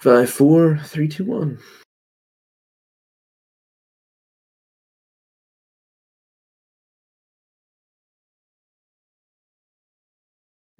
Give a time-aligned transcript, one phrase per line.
[0.00, 1.58] Five, four, three, two, one.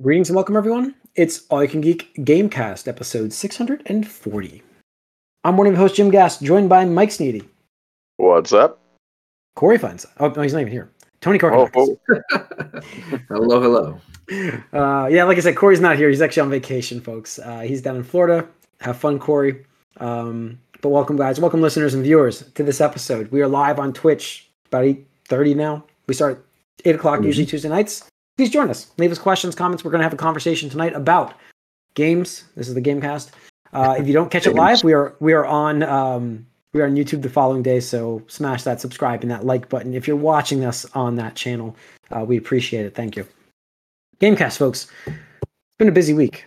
[0.01, 0.95] Greetings and welcome, everyone.
[1.17, 4.62] It's All You Can Geek Gamecast, episode 640.
[5.44, 7.46] I'm one of your host, Jim Gass, joined by Mike Sneedy,
[8.16, 8.80] What's up?
[9.54, 10.06] Corey finds.
[10.18, 10.90] Oh, no, he's not even here.
[11.21, 12.00] Tony Oh, oh,
[13.28, 14.00] hello, hello.
[14.72, 16.09] Uh, yeah, like I said, Corey's not here.
[16.09, 17.38] He's actually on vacation, folks.
[17.38, 18.48] Uh, he's down in Florida.
[18.80, 19.65] Have fun, Corey.
[19.98, 21.39] Um, but welcome, guys.
[21.41, 23.30] Welcome, listeners and viewers, to this episode.
[23.30, 25.84] We are live on Twitch about 8.30 now.
[26.06, 26.45] We start
[26.84, 27.25] 8 o'clock, Mhm.
[27.27, 28.05] usually Tuesday nights.
[28.39, 28.87] Please join us.
[28.97, 29.84] Leave us questions, comments.
[29.84, 31.34] We're going to have a conversation tonight about
[31.95, 32.45] games.
[32.56, 33.30] This is the Gamecast.
[33.73, 36.87] Uh, if you don't catch it live, we are we are on um, we are
[36.87, 37.78] on YouTube the following day.
[37.78, 39.95] So smash that subscribe and that like button.
[39.95, 41.77] If you're watching us on that channel,
[42.11, 42.95] uh, we appreciate it.
[42.97, 43.27] Thank you.
[44.20, 44.89] Gamecast, folks.
[45.06, 46.47] It's been a busy week.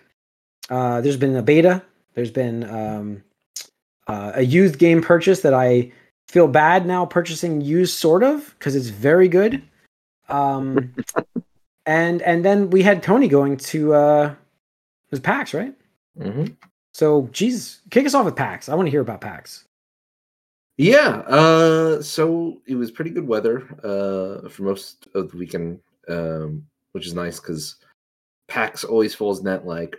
[0.69, 1.81] Uh, there's been a beta.
[2.13, 3.23] There's been um,
[4.07, 5.91] uh, a used game purchase that I
[6.27, 9.61] feel bad now purchasing used, sort of, because it's very good.
[10.29, 10.93] Um,
[11.85, 14.35] and and then we had Tony going to uh,
[15.05, 15.73] it was PAX, right?
[16.19, 16.45] hmm
[16.93, 18.69] So, geez, kick us off with PAX.
[18.69, 19.65] I want to hear about PAX.
[20.77, 21.21] Yeah.
[21.27, 27.05] Uh, so it was pretty good weather uh, for most of the weekend, um, which
[27.05, 27.75] is nice because
[28.47, 29.97] PAX always falls in that like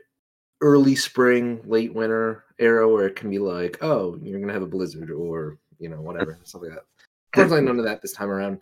[0.64, 4.66] early spring, late winter era where it can be like, oh, you're gonna have a
[4.66, 6.86] blizzard or you know whatever stuff like that.
[7.34, 8.60] Fortunately, none of that this time around.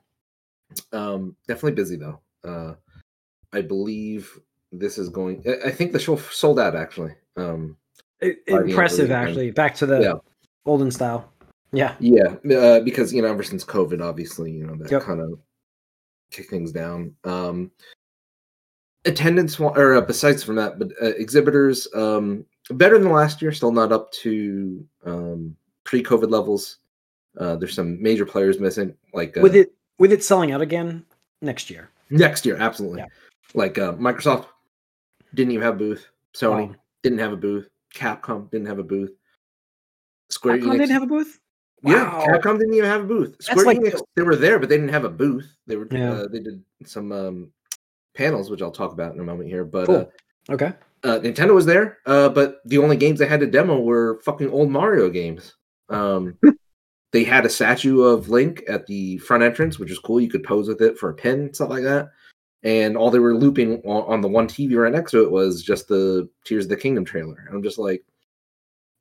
[0.92, 2.20] Um, definitely busy though.
[2.44, 2.74] Uh,
[3.52, 4.38] I believe
[4.72, 5.44] this is going.
[5.64, 7.14] I- think the show sold out actually.
[7.36, 7.76] Um,
[8.22, 9.50] I- By the end of the impressive, actually.
[9.52, 10.14] Back to the Yeah.
[10.66, 11.30] olden style.
[11.72, 11.94] Yeah.
[12.00, 15.02] Yeah, uh, because you know, ever since COVID, obviously, you know that Yep.
[15.02, 15.38] kind of
[16.30, 17.14] kick things down.
[17.24, 17.70] Um,
[19.04, 23.52] attendance, or uh, besides from that, but uh, exhibitors um, better than last year.
[23.52, 26.78] Still not up to um, pre-COVID levels.
[27.38, 31.04] Uh, there's some major players missing, like uh, With it with it selling out again
[31.40, 31.90] next year.
[32.10, 32.56] next year.
[32.58, 33.06] Absolutely, Yeah.
[33.54, 34.46] like uh, Microsoft
[35.34, 36.06] didn't even have a booth.
[36.34, 36.74] Sony Wow.
[37.02, 37.68] didn't have a booth.
[37.94, 39.12] Capcom didn't have a booth.
[40.30, 41.40] Square Capcom Enix didn't have a booth?
[41.84, 42.26] Yeah, Wow.
[42.26, 43.36] Capcom didn't even have a booth.
[43.40, 45.56] Square like Enix, the- they were there, but they didn't have a booth.
[45.66, 46.12] They were Yeah.
[46.12, 47.52] uh, they did some um,
[48.14, 49.64] panels, which I'll talk about in a moment here.
[49.64, 50.12] But Cool.
[50.50, 50.72] Okay.
[51.04, 54.20] uh, uh, Nintendo was there, uh, but the only games they had to demo were
[54.24, 55.54] fucking old Mario games.
[55.88, 56.38] Um,
[57.12, 60.20] they had a statue of Link at the front entrance, which is cool.
[60.20, 62.10] You could pose with it for a pin, stuff like that.
[62.64, 65.62] And all they were looping on, on the one TV right next to it was
[65.62, 67.44] just the Tears of the Kingdom trailer.
[67.46, 68.04] And I'm just like,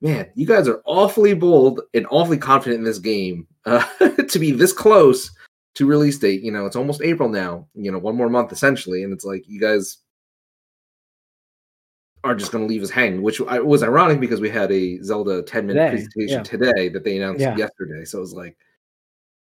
[0.02, 3.86] man, you guys are awfully bold and awfully confident in this game uh,
[4.30, 5.32] to be this close
[5.76, 6.42] to release date.
[6.42, 7.68] You know, it's almost April now.
[7.74, 9.98] You know, one more month essentially, and it's like you guys
[12.24, 15.42] are just going to leave us hanging, which was ironic because we had a Zelda
[15.42, 16.44] 10 minute Today, presentation yeah.
[16.44, 17.58] today that they announced Yeah.
[17.58, 18.06] yesterday.
[18.06, 18.56] So it was like,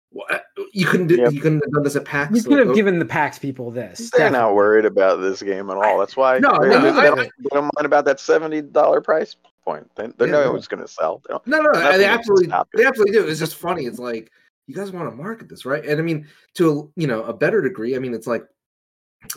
[0.10, 0.44] what?
[0.74, 1.32] You couldn't do, Yep.
[1.32, 2.30] you couldn't have done this at PAX.
[2.32, 4.10] You Like, could have oh, given the PAX people this.
[4.12, 4.40] They're definitely.
[4.48, 5.98] not worried about this game at all.
[5.98, 9.00] That's why No, they, no, they I- don't, they don't mind about that seventy dollar
[9.00, 9.90] price point.
[9.96, 10.56] They, they Yeah, know no.
[10.56, 11.22] it's going to sell.
[11.26, 13.28] They don't- No, no, they absolutely, they absolutely do.
[13.28, 13.86] It's just funny.
[13.86, 14.30] It's like
[14.68, 15.84] you guys want to market this, right?
[15.86, 17.96] And I mean, to a, you know a better degree.
[17.96, 18.44] I mean, it's like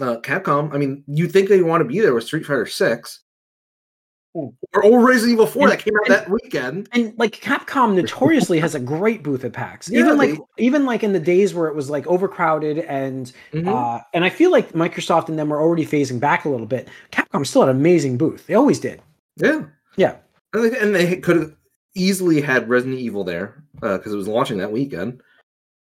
[0.00, 0.74] uh, Capcom.
[0.74, 3.20] I mean, you think they want to be there with Street Fighter Six
[4.32, 4.46] Hmm.
[4.74, 6.88] or, or Resident Evil Four And- that came out and- that weekend?
[6.92, 9.88] And like Capcom notoriously has a great booth at PAX.
[9.90, 13.32] Yeah, even like they- even like in the days where it was like overcrowded and
[13.52, 13.66] Mhm.
[13.66, 16.88] uh and I feel like Microsoft and them were already phasing back a little bit.
[17.10, 18.46] Capcom still had an amazing booth.
[18.46, 19.02] They always did.
[19.36, 19.62] yeah,
[19.96, 20.16] Yeah.
[20.52, 21.56] and they, and they could have
[21.94, 25.22] easily had Resident Evil there because it was launching that weekend.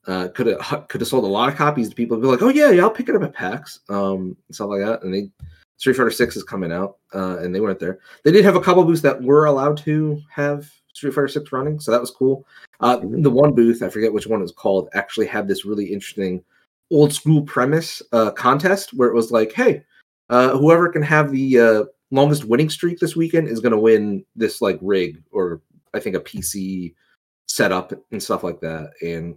[0.06, 2.19] Uh, could have could have sold a lot of copies to people.
[2.19, 4.82] Be like, oh yeah, yeah, I'll pick it up at PAX, um, and stuff like
[4.82, 5.03] that.
[5.03, 5.31] And they
[5.78, 8.00] Street Fighter Six is coming out, uh, and they weren't there.
[8.22, 11.81] They did have a couple booths that were allowed to have Street Fighter Six running,
[11.81, 12.47] so that was cool.
[12.81, 15.87] Uh, the one booth, I forget which one it was called, actually had this really
[15.87, 16.44] interesting
[16.91, 19.82] old school premise uh, contest where it was like, hey,
[20.31, 24.25] uh, whoever can have the uh, longest winning streak this weekend is going to win
[24.37, 25.61] this like rig or
[25.94, 26.94] I think a PC
[27.49, 28.91] setup and stuff like that.
[29.02, 29.37] And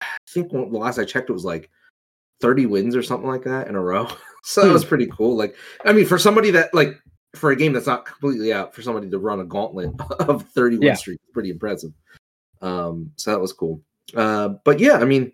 [0.00, 1.70] I think when, the last I checked, it was like
[2.40, 4.08] 30 wins or something like that in a row.
[4.44, 4.72] so that Hmm.
[4.74, 5.36] was pretty cool.
[5.36, 6.98] Like, I mean, for somebody that like
[7.34, 10.78] for a game that's not completely out, for somebody to run a gauntlet of 30
[10.78, 10.94] win Yeah.
[10.94, 11.92] streak, pretty impressive.
[12.62, 13.82] Um, so that was cool.
[14.14, 15.32] Uh, but yeah, I mean,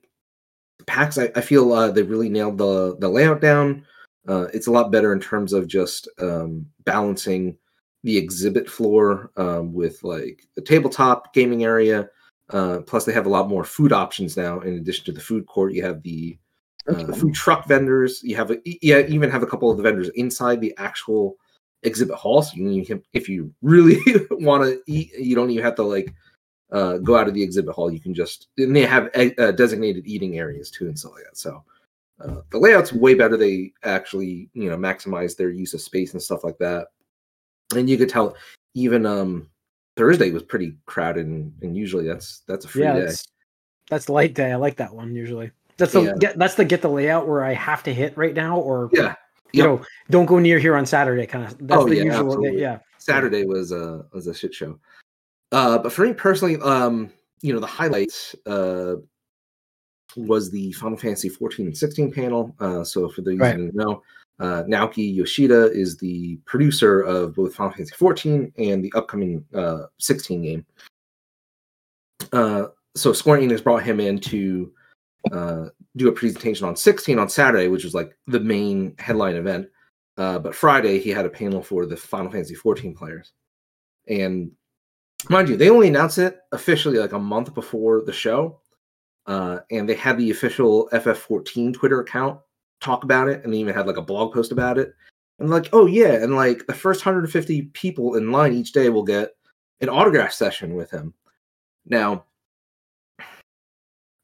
[0.86, 3.84] PAX, I, I feel uh, they really nailed the the layout down.
[4.26, 7.56] Uh, it's a lot better in terms of just um, balancing
[8.02, 12.08] the exhibit floor um, with like the tabletop gaming area.
[12.50, 14.60] Uh, plus, they have a lot more food options now.
[14.60, 16.36] In addition to the food court, you have the
[16.88, 18.20] uh, food truck vendors.
[18.22, 21.36] You have a, yeah, even have a couple of the vendors inside the actual
[21.82, 22.42] exhibit hall.
[22.42, 23.98] So you, can, if you really
[24.30, 26.12] want to eat, you don't even have to like
[26.72, 27.92] uh, go out of the exhibit hall.
[27.92, 31.36] You can just and they have uh, designated eating areas too and stuff like that.
[31.36, 31.62] So
[32.20, 33.36] uh, the layout's way better.
[33.36, 36.88] They actually you know maximize their use of space and stuff like that.
[37.76, 38.36] And you could tell
[38.74, 39.48] even um
[39.96, 43.00] Thursday was pretty crowded, and, and usually that's that's a free yeah, day.
[43.06, 43.24] that's,
[43.88, 44.52] that's light day.
[44.52, 45.50] I like that one usually.
[45.76, 46.12] That's the Yeah.
[46.18, 49.14] get, that's the get the layout where I have to hit right now, or Yeah,
[49.52, 49.66] you Yep.
[49.66, 51.26] know, don't go near here on Saturday.
[51.26, 51.58] Kind of.
[51.66, 52.32] That's Oh, the yeah, usual.
[52.32, 52.60] absolutely.
[52.60, 52.78] Yeah.
[52.98, 54.78] Saturday was a was a shit show.
[55.50, 57.10] Uh, but for me personally, um,
[57.42, 58.94] you know, the highlights uh,
[60.16, 62.54] was the Final Fantasy 14 and 16 panel.
[62.60, 63.54] Uh, so for those Right.
[63.56, 64.02] who don't know,
[64.40, 69.84] uh, Naoki Yoshida is the producer of both Final Fantasy 14 and the upcoming uh,
[69.98, 70.66] 16 game.
[72.32, 74.72] Uh, so Square Enix brought him in to
[75.32, 79.68] uh, do a presentation on 16 on Saturday, which was like the main headline event.
[80.16, 83.32] Uh, but Friday he had a panel for the Final Fantasy 14 players,
[84.08, 84.50] and
[85.30, 88.60] mind you, they only announced it officially like a month before the show,
[89.26, 92.40] uh, and they had the official FF14 Twitter account
[92.82, 94.94] talk about it, and they even had like a blog post about it.
[95.38, 99.02] And like, oh yeah, and like the first 150 people in line each day will
[99.02, 99.34] get
[99.80, 101.14] an autograph session with him.
[101.86, 102.24] Now,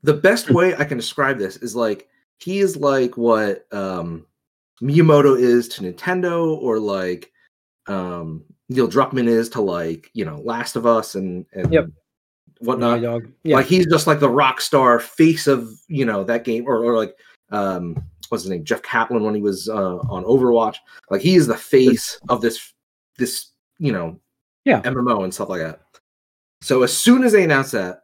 [0.03, 2.09] the best way I can describe this is like
[2.39, 4.27] he is like what um
[4.81, 7.33] Miyamoto is to Nintendo or like
[7.87, 11.87] um Neil Druckmann is to like, you know, Last of Us and and Yep.
[12.61, 13.01] whatnot.
[13.43, 13.57] Yeah.
[13.57, 16.97] Like he's just like the rock star face of, you know, that game or, or
[16.97, 17.15] like
[17.51, 17.97] um
[18.29, 18.65] what's his name?
[18.65, 20.77] Jeff Kaplan when he was uh on Overwatch.
[21.11, 22.73] Like he is the face of this
[23.19, 24.19] this, you know,
[24.65, 24.81] Yeah.
[24.83, 25.81] MMO and stuff like that.
[26.63, 28.03] So as soon as they announced that,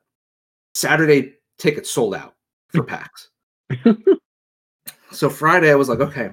[0.75, 2.35] Saturday tickets sold out
[2.73, 3.31] for PAX.
[5.12, 6.31] so Friday, I was like, okay,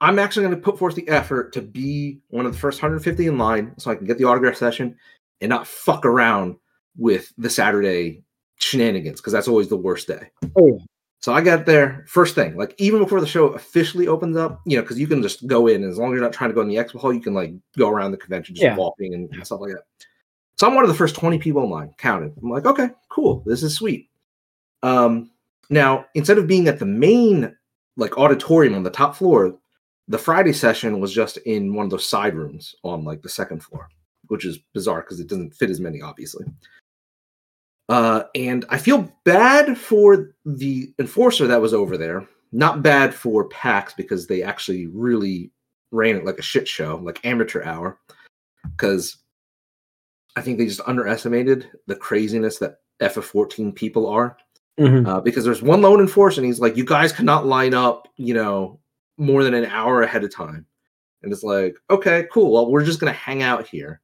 [0.00, 3.26] I'm actually going to put forth the effort to be one of the first 150
[3.26, 4.96] in line so I can get the autograph session
[5.40, 6.56] and not fuck around
[6.96, 8.22] with the Saturday
[8.58, 10.30] shenanigans because that's always the worst day.
[10.58, 10.80] Oh,
[11.22, 14.76] So I got there first thing, like even before the show officially opens up, you
[14.76, 16.60] know, because you can just go in as long as you're not trying to go
[16.62, 18.76] in the expo hall, you can like go around the convention just Yeah.
[18.76, 19.84] walking and, and stuff like that.
[20.58, 22.34] So I'm one of the first 20 people in line, counted.
[22.42, 24.10] I'm like, okay, cool, this is sweet.
[24.82, 25.30] Um,
[25.70, 27.56] now instead of being at the main
[27.96, 29.56] like auditorium on the top floor,
[30.08, 33.62] the Friday session was just in one of those side rooms on like the second
[33.62, 33.88] floor,
[34.26, 36.46] which is bizarre because it doesn't fit as many, obviously.
[37.88, 42.26] Uh, and I feel bad for the enforcer that was over there.
[42.52, 45.50] Not bad for PAX because they actually really
[45.90, 47.98] ran it like a shit show, like amateur hour.
[48.70, 49.16] Because
[50.36, 54.36] I think they just underestimated the craziness that FF14 people are.
[54.78, 55.06] mhm.
[55.06, 58.32] Uh, because there's one lone enforcer, and he's like, "You guys cannot line up, you
[58.32, 58.80] know,
[59.18, 60.64] more than an hour ahead of time."
[61.22, 62.52] And it's like, "Okay, cool.
[62.52, 64.00] Well, we're just gonna hang out here."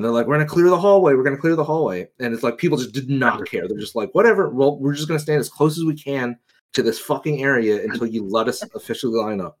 [0.00, 1.12] And they're like, "We're gonna clear the hallway.
[1.12, 3.68] We're gonna clear the hallway." And it's like people just did not care.
[3.68, 4.48] They're just like, "Whatever.
[4.48, 6.38] Well, we're just gonna stand as close as we can
[6.72, 9.58] to this fucking area until you let us officially line up."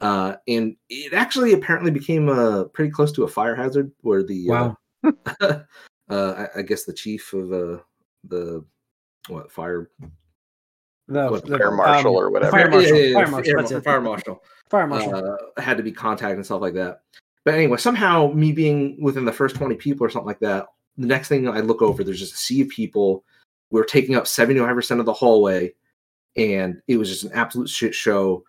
[0.00, 4.48] Uh, and it actually apparently became uh, pretty close to a fire hazard where the
[4.50, 4.72] uh,
[5.02, 5.12] wow.
[6.08, 7.82] uh, I, I guess the chief of uh,
[8.24, 8.64] the
[9.28, 9.90] what fire
[11.06, 12.50] The, what, the, Fire marshal um, or whatever.
[12.50, 12.96] Fire marshal.
[12.96, 13.50] Yeah, yeah, yeah, Fire marshal.
[13.50, 13.84] air That's mar- it.
[13.84, 15.36] fire marshal Fire marshal.
[15.56, 17.02] uh, had to be contacted and stuff like that.
[17.44, 20.66] But anyway, somehow me being within the first twenty people or something like that,
[20.98, 23.24] the next thing I look over, there's just a sea of people.
[23.70, 25.72] We're taking up seventy five percent of the hallway,
[26.36, 28.44] and it was just an absolute shit show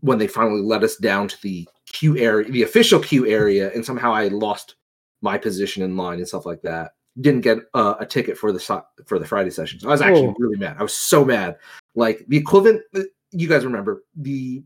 [0.00, 3.84] when they finally let us down to the queue area, the official queue area, and
[3.84, 4.74] somehow I lost
[5.22, 6.92] my position in line and stuff like that.
[7.20, 9.80] Didn't get uh, a ticket for the so- for the Friday session.
[9.80, 10.34] So I was actually Oh.
[10.38, 10.76] really mad.
[10.78, 11.56] I was so mad.
[11.94, 12.82] Like the equivalent,
[13.30, 14.62] you guys remember the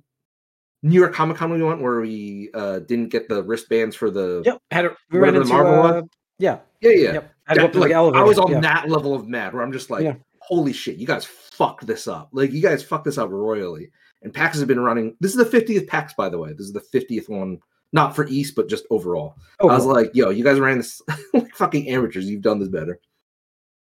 [0.83, 4.43] New York Comic Con we went where we uh, didn't get the wristbands for the
[4.47, 4.59] Yep.
[4.71, 6.11] Had a, we ran into the Marvel uh, one?
[6.39, 6.59] yeah.
[6.81, 7.13] yeah yeah.
[7.13, 7.35] Yep.
[7.45, 7.93] Had to go That- up to like.
[7.93, 8.61] I was on yeah.
[8.61, 10.15] that level of mad where I'm just like, Yeah.
[10.41, 12.31] holy shit, you guys fucked this up.
[12.33, 13.91] Like you guys fucked this up royally.
[14.23, 15.17] And PAX has been running.
[15.21, 16.53] This is the 50th PAX, by the way.
[16.53, 17.59] This is the 50th one,
[17.93, 19.35] not for East, but just overall.
[19.61, 21.01] Oh, I was like, yo, you guys ran this
[21.35, 22.27] like fucking amateurs.
[22.29, 23.01] You've done this better.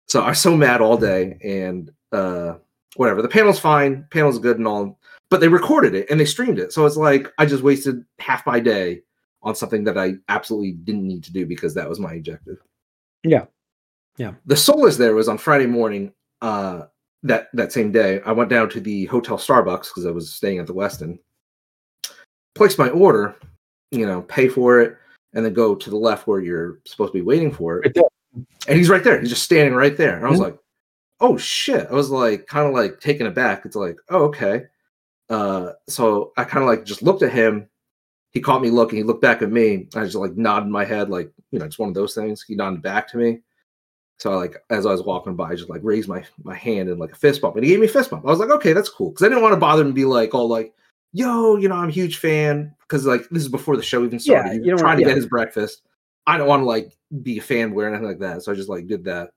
[0.07, 2.55] So I was so mad all day, and uh
[2.95, 3.21] whatever.
[3.21, 6.71] The panel's fine, panel's good and all, but they recorded it and they streamed it.
[6.73, 9.01] So it's like I just wasted half my day
[9.41, 12.57] on something that I absolutely didn't need to do because that was my objective.
[13.23, 13.45] Yeah.
[14.17, 14.33] Yeah.
[14.45, 16.83] The solace there was on Friday morning, uh
[17.23, 18.21] that that same day.
[18.25, 21.17] I went down to the hotel Starbucks because I was staying at the Westin.
[22.53, 23.35] Placed my order,
[23.91, 24.95] you know, pay for it,
[25.33, 28.05] and then go to the left where you're supposed to be waiting for it Right
[28.67, 29.19] and he's right there.
[29.19, 30.15] He's just standing right there.
[30.17, 30.43] And I was Mhm.
[30.43, 30.57] like,
[31.19, 33.65] "Oh shit!" I was like, kind of like taken aback.
[33.65, 34.65] It's like, "Oh okay."
[35.29, 37.67] Uh, so I kind of like just looked at him.
[38.35, 38.97] he caught me looking.
[38.97, 39.87] He looked back at me.
[39.95, 42.43] I just like nodded my head, like you know, it's one of those things.
[42.43, 43.39] He nodded back to me.
[44.19, 46.89] So I like as I was walking by, I just like raised my my hand
[46.89, 48.25] and like a fist bump, and he gave me a fist bump.
[48.25, 50.03] I was like, okay, that's cool, because I didn't want to bother him and be
[50.03, 50.73] like all like,
[51.13, 54.19] yo, you know, I'm a huge fan, because like this is before the show even
[54.19, 54.57] started.
[54.57, 55.09] Yeah, you know, trying to yeah.
[55.09, 55.81] get his breakfast.
[56.27, 56.91] I don't want to like
[57.23, 58.43] be a fanboy or anything like that.
[58.43, 59.29] So I just like did that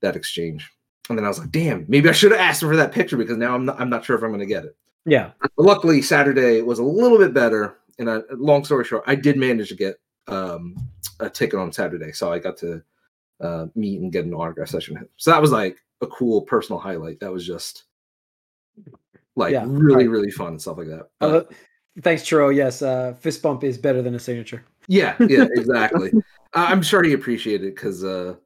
[0.00, 0.68] that exchange,
[1.08, 3.16] and then I was like, damn, maybe I should have asked him for that picture
[3.16, 4.76] because now I'm not I'm not sure if I'm going to get it.
[5.04, 5.32] Yeah.
[5.40, 7.76] But luckily, Saturday was a little bit better.
[7.98, 9.96] And uh, long story short, I did manage to get
[10.28, 10.76] um,
[11.20, 12.82] a ticket on Saturday, so I got to
[13.40, 14.94] uh, meet and get an autograph session.
[14.94, 15.08] with him.
[15.16, 17.20] So that was like a cool personal highlight.
[17.20, 17.84] That was just
[19.36, 20.10] like Yeah, really, right.
[20.10, 21.08] really fun and stuff like that.
[21.20, 21.42] Uh,
[22.02, 22.54] thanks, Churro.
[22.54, 24.64] Yes, uh, fist bump is better than a signature.
[24.88, 26.12] yeah, yeah, exactly.
[26.54, 28.36] I- I'm sure he appreciated it because uh,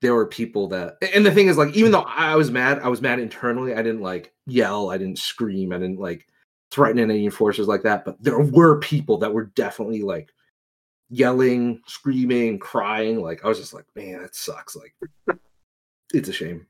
[0.00, 2.88] there were people that, and the thing is, like, even though I was mad, I
[2.88, 3.74] was mad internally.
[3.74, 6.26] I didn't like yell, I didn't scream, I didn't like
[6.70, 8.04] threaten any enforcers like that.
[8.04, 10.30] But there were people that were definitely like
[11.10, 13.20] yelling, screaming, crying.
[13.20, 14.76] Like, I was just like, man, that sucks.
[14.76, 14.94] Like,
[16.14, 16.66] it's a shame.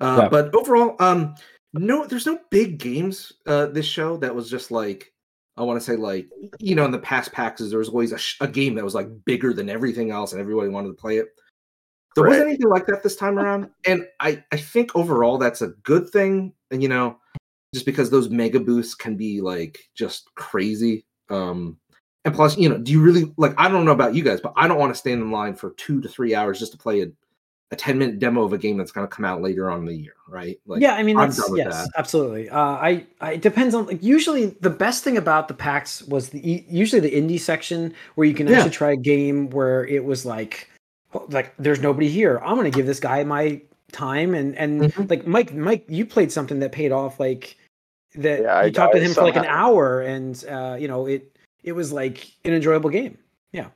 [0.00, 0.28] Uh, Yeah.
[0.28, 1.34] But overall, um,
[1.72, 5.12] no, there's no big games uh, this show that was just like
[5.56, 6.28] I want to say like
[6.58, 8.94] you know in the past PAX there was always a, sh- a game that was
[8.94, 11.28] like bigger than everything else and everybody wanted to play it.
[12.14, 15.68] There wasn't anything like that this time around, and I I think overall that's a
[15.82, 16.52] good thing.
[16.70, 17.18] And you know,
[17.72, 21.04] just because those mega boosts can be like just crazy.
[21.28, 21.78] Um,
[22.24, 23.54] and plus, you know, do you really like?
[23.58, 25.70] I don't know about you guys, but I don't want to stand in line for
[25.72, 27.06] two to three hours just to play a,
[27.70, 29.84] a ten minute demo of a game that's going to come out later on in
[29.86, 30.58] the year, right?
[30.66, 31.90] Like, yeah, I mean, that's yes, that.
[31.98, 32.48] absolutely.
[32.48, 36.30] Uh, I, I it depends on like usually the best thing about the PAX was
[36.30, 38.58] the usually the indie section where you can Yeah.
[38.58, 40.70] actually try a game where it was like
[41.28, 42.40] like there's nobody here.
[42.44, 43.60] I'm gonna give this guy my
[43.92, 45.08] time and and Mhm.
[45.10, 47.56] like Mike Mike you played something that paid off like
[48.14, 50.88] that Yeah, I- you talked to I him for like an hour and uh, you
[50.88, 53.18] know it it was like an enjoyable game.
[53.52, 53.68] yeah,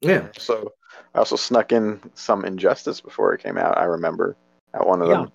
[0.00, 0.28] Yeah.
[0.38, 0.72] So
[1.14, 3.78] I also snuck in some Injustice before it came out.
[3.78, 4.36] I remember
[4.74, 5.14] at one of Yeah.
[5.14, 5.32] them,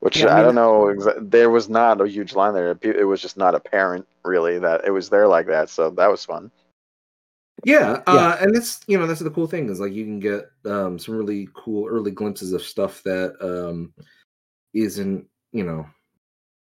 [0.00, 0.84] which Yeah, I I, don't know.
[0.86, 2.70] Exa- there was not a huge line there.
[2.72, 5.68] It it was just not apparent really that it was there like that.
[5.68, 6.50] So that was fun.
[7.64, 10.44] Yeah, uh, and that's you know that's the cool thing is like you can get
[10.66, 13.92] um, some really cool early glimpses of stuff that um,
[14.74, 15.86] isn't you know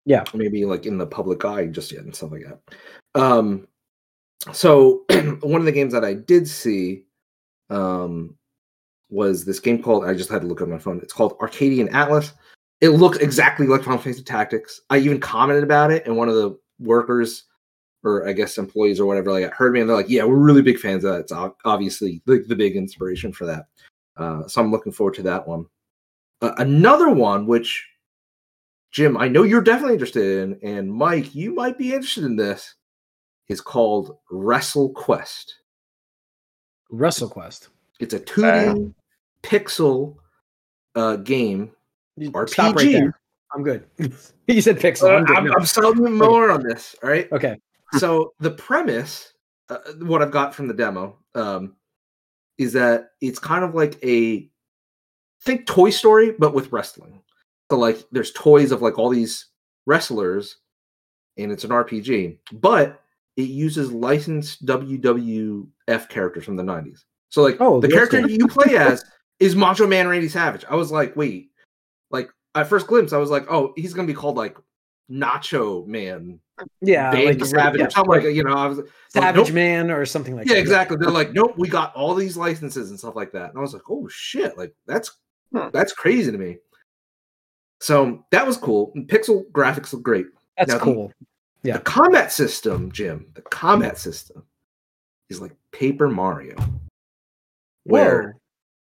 [0.05, 0.23] Yeah.
[0.33, 3.21] maybe like in the public eye just yet and stuff like that.
[3.21, 3.67] Um,
[4.53, 5.03] so
[5.41, 7.03] one of the games that I did see
[7.69, 8.35] um,
[9.09, 10.99] was this game called I just had to look on my phone.
[11.03, 12.31] It's called Arcadian Atlas.
[12.79, 14.79] It looks exactly like Final Fantasy Tactics.
[14.89, 17.43] I even commented about it, and one of the workers
[18.03, 20.61] or I guess employees or whatever like heard me and they're like, yeah, we're really
[20.61, 21.21] big fans of that.
[21.21, 23.65] It's obviously the, the big inspiration for that.
[24.17, 25.65] Uh, so I'm looking forward to that one.
[26.41, 27.87] Uh, another one, which
[28.91, 32.75] Jim, I know you're definitely interested in, and Mike, you might be interested in this,
[33.47, 35.55] is called Wrestle Quest.
[36.91, 37.67] WrestleQuest.
[37.99, 38.93] It's a 2D
[39.43, 40.15] pixel
[40.95, 41.71] uh, game.
[42.19, 42.49] RPG.
[42.49, 43.19] Stop right there.
[43.53, 43.85] I'm good.
[44.47, 45.03] you said pixel.
[45.03, 45.37] Uh, I'm good.
[45.37, 46.95] I'm, I'm selling you more on this.
[47.03, 47.31] All right.
[47.31, 47.57] Okay.
[47.97, 49.33] So the premise
[49.69, 51.75] uh, what i've got from the demo um,
[52.57, 54.49] is that it's kind of like a
[55.41, 57.21] think toy story but with wrestling.
[57.71, 59.47] So like there's toys of like all these
[59.85, 60.57] wrestlers
[61.37, 63.01] and it's an rpg but
[63.37, 68.75] it uses licensed wwf characters from the 90s so like Oh, the character you play
[68.77, 69.03] as
[69.39, 70.65] is macho man randy savage.
[70.69, 71.51] I was like wait.
[72.11, 74.57] Like at first glimpse i was like oh he's gonna be called like
[75.09, 76.39] nacho man
[76.81, 77.11] Yeah.
[77.11, 78.53] Big like Savage yeah, like you know.
[78.53, 79.53] I was like, Savage nope.
[79.53, 80.59] Man or something like yeah, that.
[80.59, 80.97] exactly.
[80.99, 83.49] They're like, nope, we got all these licenses and stuff like that.
[83.49, 85.11] And I was like, oh shit, like that's
[85.51, 85.69] Hmm.
[85.73, 86.57] that's crazy to me.
[87.81, 88.91] So that was cool.
[88.95, 90.27] And Pixel graphics look great.
[90.57, 91.11] That's Now, the- cool.
[91.63, 91.73] Yeah.
[91.77, 94.43] The combat system, Jim, the combat system
[95.29, 96.55] is like Paper Mario,
[97.83, 98.31] where Whoa.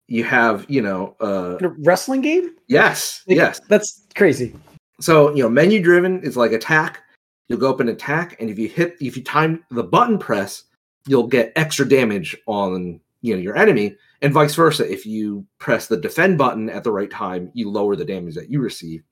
[0.09, 2.55] you have, you know, uh A wrestling game?
[2.69, 3.61] yes, Like, yes.
[3.69, 4.55] That's crazy.
[5.01, 7.03] So you know, menu driven is like attack.
[7.49, 10.65] You'll go up and attack, and if you hit, if you time the button press,
[11.07, 14.91] you'll get extra damage on you know your enemy, and vice versa.
[14.91, 18.51] If you press the defend button at the right time, you lower the damage that
[18.51, 19.03] you receive.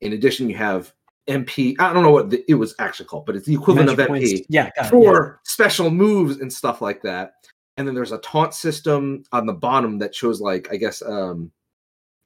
[0.00, 0.92] In addition, you have
[1.28, 1.76] MP.
[1.78, 4.08] I don't know what the, it was actually called, but it's the equivalent Magic of
[4.08, 4.32] points.
[4.32, 4.70] MP Yeah.
[4.76, 7.32] it, for special moves and stuff like that.
[7.76, 11.52] And then there's a taunt system on the bottom that shows like I guess um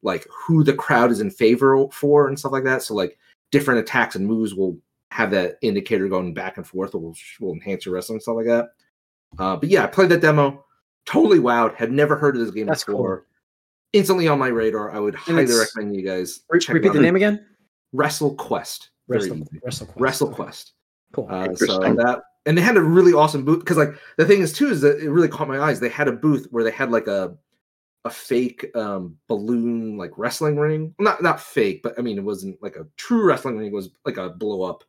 [0.03, 2.83] like who the crowd is in favor for and stuff like that.
[2.83, 3.19] So like
[3.51, 4.79] different attacks and moves will
[5.13, 8.69] have that indicator going back and forth, will will enhance your wrestling stuff like that.
[9.39, 10.65] Uh, but yeah, I played that demo,
[11.07, 11.75] totally wowed.
[11.75, 12.97] Had never heard of this game That's cool.
[12.97, 13.27] before.
[13.93, 14.91] Instantly on my radar.
[14.91, 16.95] I would highly recommend you guys Re- check it repeat out.
[16.95, 17.45] the name again.
[17.93, 18.91] Wrestle Quest.
[19.07, 19.47] Wrestle.
[19.63, 20.01] Wrestle Quest.
[20.01, 20.73] Wrestle Quest.
[21.13, 21.27] Cool.
[21.31, 24.53] Uh, so that and they had a really awesome booth because like the thing is
[24.53, 25.79] too is that it really caught my eyes.
[25.79, 27.37] They had a booth where they had like a
[28.05, 30.95] a fake um balloon like wrestling ring.
[30.99, 33.69] Not not fake, but I mean it wasn't like a true wrestling ring.
[33.69, 34.83] It was like a blow up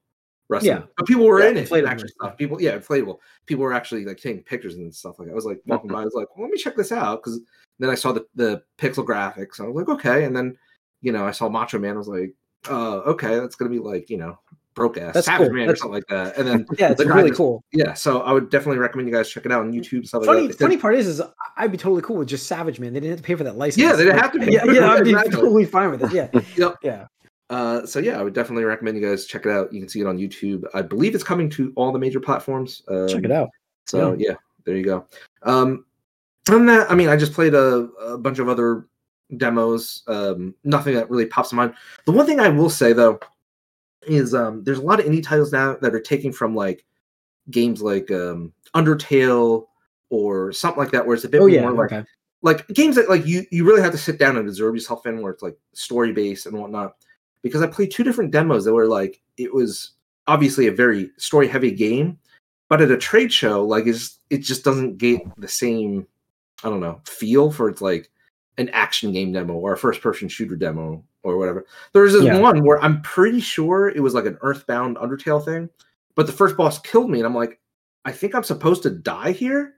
[0.53, 0.71] wrestling.
[0.77, 0.83] Yeah.
[0.97, 1.69] But people were Yeah, in it.
[1.69, 1.87] inflatable.
[1.89, 2.37] Actually, stuff.
[2.37, 3.17] People, yeah, inflatable.
[3.45, 5.33] People were actually like taking pictures and stuff like that.
[5.33, 6.01] I was like walking by.
[6.01, 7.39] I was like, well, let me check this out because
[7.79, 9.59] then I saw the the pixel graphics.
[9.59, 10.23] I was like, okay.
[10.25, 10.57] And then
[11.01, 11.95] you know I saw Macho Man.
[11.95, 12.33] I was like,
[12.69, 14.39] uh, okay, that's gonna be like you know
[14.75, 15.55] broke ass That's Savage cool.
[15.55, 16.35] Man or something like that.
[16.35, 17.63] And then Yeah, it's really just- cool.
[17.73, 20.47] yeah, so I would definitely recommend you guys check it out on YouTube stuff Funny,
[20.47, 20.55] like.
[20.57, 21.21] Funny part is, is
[21.57, 22.91] I'd be totally cool with just Savage Man.
[22.91, 23.83] They didn't have to pay for that license.
[23.83, 25.31] Yeah, they didn't have to pay Yeah, yeah, I'd be Exactly.
[25.35, 26.11] totally fine with it.
[26.11, 26.75] Yeah, Yep.
[26.81, 27.05] yeah.
[27.53, 29.71] Uh, so yeah, I would definitely recommend you guys check it out.
[29.71, 30.63] You can see it on YouTube.
[30.73, 32.81] I believe it's coming to all the major platforms.
[32.87, 33.51] Um, Check it out.
[33.85, 34.33] So yeah,
[34.65, 35.05] there you go.
[35.43, 35.85] Um,
[36.47, 38.87] other than that, I mean, I just played a, a bunch of other
[39.37, 40.01] demos.
[40.07, 41.75] Um, nothing that really pops to mind.
[42.07, 43.19] The one thing I will say though
[44.07, 46.83] is um, there's a lot of indie titles now that are taking from like
[47.51, 49.67] games like um, Undertale
[50.09, 52.03] or something like that, where it's a bit Oh yeah, more like okay.
[52.41, 55.21] like games that like you you really have to sit down and absorb yourself in,
[55.21, 56.95] where it's like story based and whatnot.
[57.43, 59.91] Because I played two different demos that were like it was
[60.27, 62.17] obviously a very story heavy game,
[62.69, 66.07] but at a trade show, like it's it just doesn't get the same
[66.63, 68.09] I don't know feel for it's like
[68.57, 71.65] an action game demo or a first person shooter demo or whatever.
[71.91, 72.39] There was this Yeah.
[72.39, 75.69] one where I'm pretty sure it was like an Earthbound Undertale thing,
[76.15, 77.59] but the first boss killed me, and I'm like,
[78.05, 79.73] I think I'm supposed to die here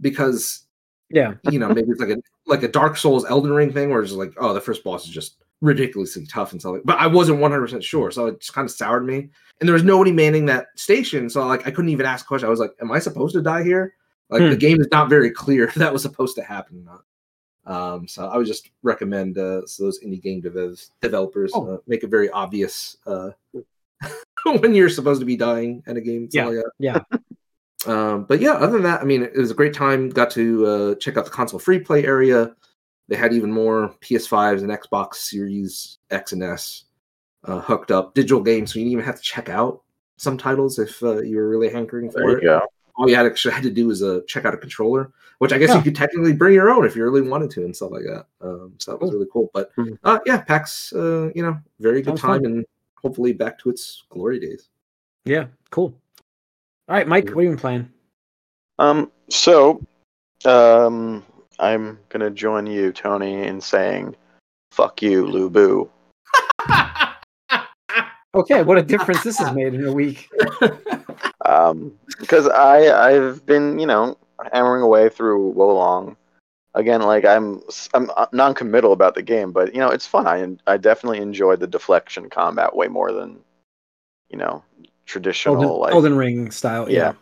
[0.00, 0.66] because
[1.10, 4.02] Yeah, you know, maybe it's like a like a Dark Souls Elden Ring thing where
[4.02, 6.74] it's like, oh, the first boss is just ridiculously tough and stuff.
[6.74, 9.28] Like, but I wasn't 100 percent sure, so it just kind of soured me.
[9.60, 12.46] And there was nobody manning that station, so like I couldn't even ask a question.
[12.46, 13.94] I was like, am I supposed to die here?
[14.30, 14.50] Like Hmm.
[14.50, 17.02] the game is not very clear if that was supposed to happen or not.
[17.66, 21.74] Um, so I would just recommend uh, so those indie game dev- developers Oh.
[21.74, 23.30] uh, make it very obvious uh,
[24.60, 26.22] when you're supposed to be dying at a game.
[26.34, 26.70] like that.
[26.78, 26.98] yeah.
[27.86, 30.08] Um, but yeah, other than that, I mean, it was a great time.
[30.08, 32.54] Got to uh, check out the console free play area.
[33.08, 36.84] They had even more PS5s and Xbox Series X and S
[37.44, 39.82] uh, hooked up digital games, so you didn't even have to check out
[40.16, 42.42] some titles if uh, you were really hankering for There you it.
[42.42, 42.66] go.
[42.96, 45.58] All you had actually had to do was uh, check out a controller, which I
[45.58, 45.78] guess Yeah.
[45.78, 48.26] you could technically bring your own if you really wanted to and stuff like that.
[48.40, 49.50] Um, so that was really cool.
[49.52, 49.98] But Mhm.
[50.04, 52.42] uh, yeah, PAX, uh, you know, very good Sounds fun.
[52.42, 52.66] time and
[53.02, 54.68] hopefully back to its glory days.
[55.24, 55.92] Yeah, cool.
[56.88, 57.90] All right, Mike, what have you been playing?
[58.78, 59.82] Um, so,
[60.44, 61.24] um,
[61.58, 64.16] I'm gonna join you, Tony, in saying,
[64.72, 65.88] "Fuck you, Lu Bu."
[68.34, 70.28] Okay, what a difference this has made in a week.
[71.46, 74.16] Um, because I I've been you know
[74.50, 76.16] hammering away through Wo Long.
[76.74, 77.60] Again, like I'm
[77.92, 80.26] I'm uh, non-committal about the game, but you know it's fun.
[80.26, 83.38] I I definitely enjoyed the deflection combat way more than
[84.30, 84.64] you know
[85.04, 86.90] traditional Elden, like Ring style.
[86.90, 87.12] yeah.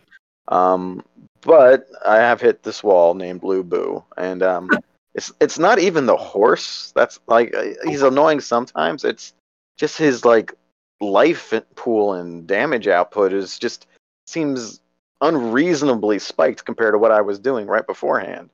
[0.47, 1.05] Um,
[1.43, 4.71] but I have hit this wall named Lu Bu, and um,
[5.15, 6.93] it's it's not even the horse.
[6.95, 9.05] That's like uh, he's annoying sometimes.
[9.05, 9.35] It's
[9.77, 10.53] just his like
[11.01, 13.87] life pool and damage output is just
[14.27, 14.81] seems
[15.21, 18.51] unreasonably spiked compared to what I was doing right beforehand.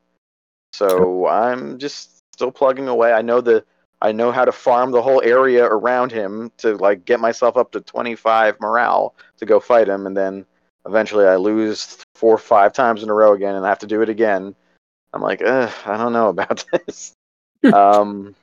[0.73, 3.13] So I'm just still plugging away.
[3.13, 3.65] I know the
[4.01, 7.73] I know how to farm the whole area around him to like get myself up
[7.73, 10.47] to 25 morale to go fight him, and then
[10.89, 13.87] eventually I lose four or five times in a row again, and I have to
[13.87, 14.55] do it again.
[15.13, 17.13] I'm like, Ugh, I don't know about this.
[17.73, 18.35] um,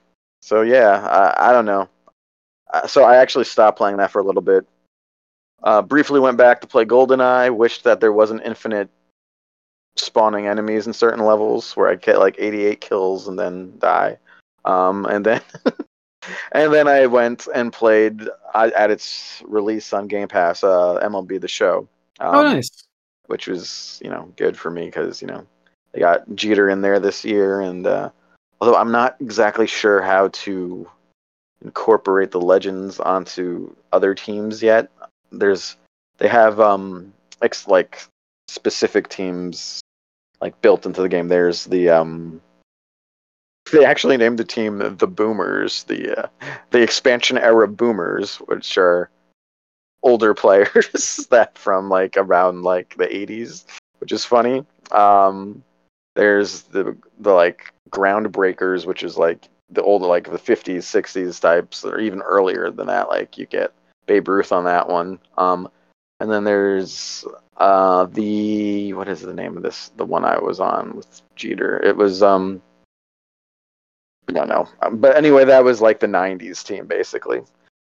[0.41, 1.89] so yeah, I, I don't know.
[2.73, 4.65] Uh, so I actually stopped playing that for a little bit.
[5.63, 7.55] Uh, briefly went back to play GoldenEye.
[7.55, 8.89] Wished that there wasn't infinite
[9.97, 14.17] spawning enemies in certain levels where I'd get like 88 kills and then die.
[14.65, 15.41] Um, and then
[16.51, 21.47] and then I went and played at its release on Game Pass, uh, MLB The
[21.47, 21.87] Show.
[22.19, 22.85] Um, Oh, nice.
[23.27, 25.45] which was you know good for me because you know
[25.91, 28.09] they got Jeter in there this year, and uh,
[28.61, 30.89] although I'm not exactly sure how to
[31.61, 34.89] incorporate the legends onto other teams yet,
[35.31, 35.77] there's
[36.17, 38.03] they have um ex- like
[38.47, 39.81] specific teams
[40.41, 41.27] like built into the game.
[41.27, 42.41] There's the um
[43.71, 46.27] they actually named the team the Boomers, the uh,
[46.71, 49.09] the expansion era Boomers, which are
[50.05, 53.65] older players that from like around like the 80s,
[53.99, 54.63] which is funny.
[54.91, 55.63] Um,
[56.15, 61.83] there's the the like groundbreakers, which is like the old like the 50s, 60s types,
[61.83, 63.09] or even earlier than that.
[63.09, 63.73] Like you get
[64.05, 65.19] Babe Ruth on that one.
[65.37, 65.67] Um,
[66.21, 67.25] and then there's
[67.57, 69.91] uh the what is the name of this?
[69.97, 71.81] The one I was on with Jeter.
[71.83, 72.61] It was um.
[74.27, 77.41] I don't know, but anyway, that was like the '90s team basically.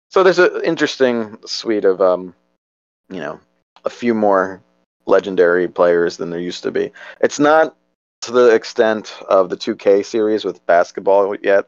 [0.10, 2.34] So there's an interesting suite of um,
[3.10, 3.39] you know,
[3.86, 4.62] a few more
[5.06, 6.91] legendary players than there used to be.
[7.22, 7.76] It's not
[8.22, 11.67] to the extent of the 2K series with basketball yet.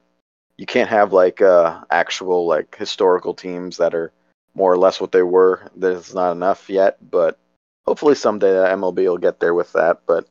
[0.58, 4.12] You can't have like uh, actual like historical teams that are
[4.54, 5.70] more or less what they were.
[5.76, 7.40] There's not enough yet, but
[7.86, 10.02] hopefully someday MLB will get there with that.
[10.06, 10.28] But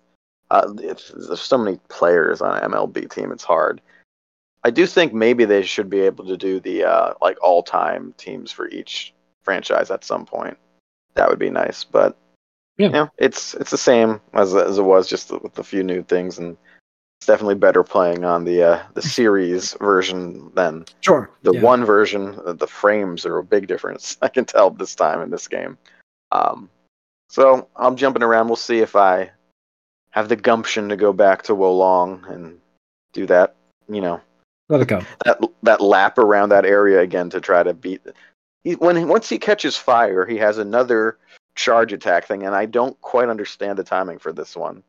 [0.50, 3.80] uh, there's so many players on an MLB team, it's hard.
[4.62, 8.52] I do think maybe they should be able to do the uh, like all-time teams
[8.52, 10.56] for each franchise at some point.
[11.14, 12.16] That would be nice, but
[12.76, 12.86] Yeah.
[12.86, 16.02] you know, it's it's the same as as it was, just with a few new
[16.02, 16.56] things, and
[17.20, 21.30] it's definitely better playing on the uh, the series version than Sure.
[21.42, 21.62] the Yeah.
[21.62, 22.38] one version.
[22.44, 24.16] The frames are a big difference.
[24.22, 25.78] I can tell this time in this game.
[26.32, 26.70] Um,
[27.28, 28.48] so I'm jumping around.
[28.48, 29.30] We'll see if I
[30.10, 32.60] have the gumption to go back to Wo Long and
[33.12, 33.54] do that.
[33.88, 34.20] You know,
[34.70, 35.02] Let it go.
[35.24, 38.00] that that lap around that area again to try to beat.
[38.62, 41.18] He, when once he catches fire, he has another
[41.56, 44.82] charge attack thing, and I don't quite understand the timing for this one.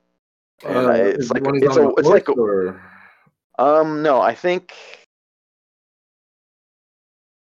[0.64, 2.80] Uh, I- it's like it's a it's like or-
[3.58, 4.74] um no, I think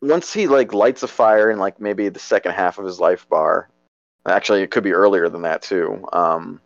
[0.03, 3.29] once he like lights a fire in like maybe the second half of his life
[3.29, 3.69] bar.
[4.27, 6.05] Actually, it could be earlier than that too.
[6.13, 6.61] Um,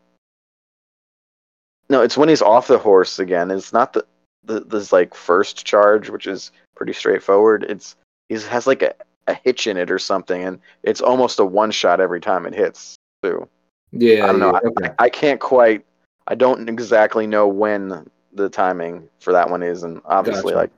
[1.90, 3.50] no, it's when he's off the horse again.
[3.50, 4.06] It's not the,
[4.44, 7.64] the this like first charge, which is pretty straightforward.
[7.68, 7.96] It's
[8.28, 8.94] he has like a,
[9.26, 12.54] a hitch in it or something, and it's almost a one shot every time it
[12.54, 13.48] hits too.
[13.92, 14.52] yeah, I don't know.
[14.62, 14.94] yeah, okay.
[14.98, 15.84] I can't quite.
[16.26, 20.56] I don't exactly know when the timing for that one is, and obviously, Gotcha.
[20.56, 20.70] like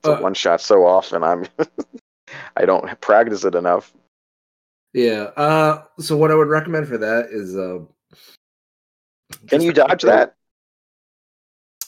[0.00, 1.22] it's a Uh, one shot so often.
[1.22, 1.46] I'm.
[2.56, 3.94] I don't practice it enough.
[4.92, 5.30] Yeah.
[5.36, 7.78] Uh, so what I would recommend for that is uh,
[9.46, 10.34] Can you dodge that?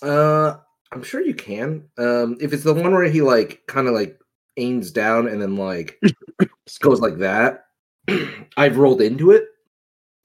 [0.01, 0.57] Uh,
[0.93, 1.85] I'm sure you can.
[1.99, 4.19] Um, if it's the one where he like kind of like
[4.57, 6.01] aims down and then like
[6.81, 7.67] goes like that,
[8.57, 9.47] I've rolled into it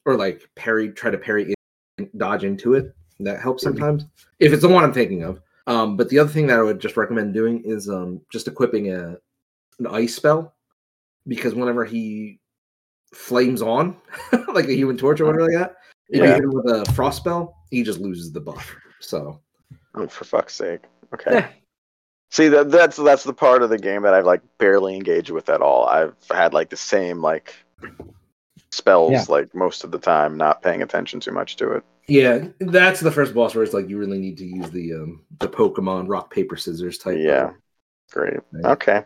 [0.06, 1.54] or like parry, try to parry,
[1.98, 2.96] in, dodge into it.
[3.20, 3.68] That helps Mhm.
[3.68, 4.06] sometimes
[4.40, 5.42] if it's the one I'm thinking of.
[5.68, 8.92] Um, but the other thing that I would just recommend doing is um just equipping
[8.92, 9.18] a
[9.80, 10.54] an ice spell
[11.28, 12.40] because whenever he
[13.14, 13.96] flames on
[14.54, 15.76] like a human torch or whatever like that,
[16.10, 18.76] if you hit him with a frost spell, he just loses the buff.
[19.00, 19.42] So
[19.96, 20.82] Oh, for fuck's sake.
[21.14, 21.32] Okay.
[21.34, 21.48] Yeah.
[22.32, 25.48] See that that's that's the part of the game that I've like barely engaged with
[25.48, 25.86] at all.
[25.88, 27.56] I've had like the same like
[28.72, 29.26] spells Yeah.
[29.30, 31.84] like most of the time, not paying attention too much to it.
[32.08, 35.24] Yeah, that's the first boss where it's like you really need to use the um
[35.40, 37.18] the Pokemon rock paper scissors type.
[37.20, 37.52] Yeah.
[38.12, 38.40] Great.
[38.54, 38.72] Yeah.
[38.72, 39.04] Okay.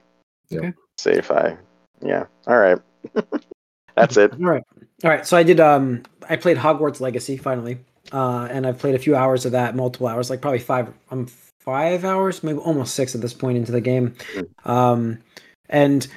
[0.49, 0.63] Yep.
[0.63, 0.73] Okay.
[0.97, 1.57] See if I
[2.01, 2.25] yeah.
[2.47, 2.79] All right.
[3.95, 4.33] that's it.
[4.33, 4.63] All right.
[5.03, 5.25] All right.
[5.25, 7.79] So I did um I played Hogwarts Legacy finally.
[8.11, 11.27] Uh and I've played a few hours of that, multiple hours, like probably five I'm
[11.59, 14.15] five hours, maybe almost six at this point into the game.
[14.65, 15.19] Um
[15.69, 16.07] and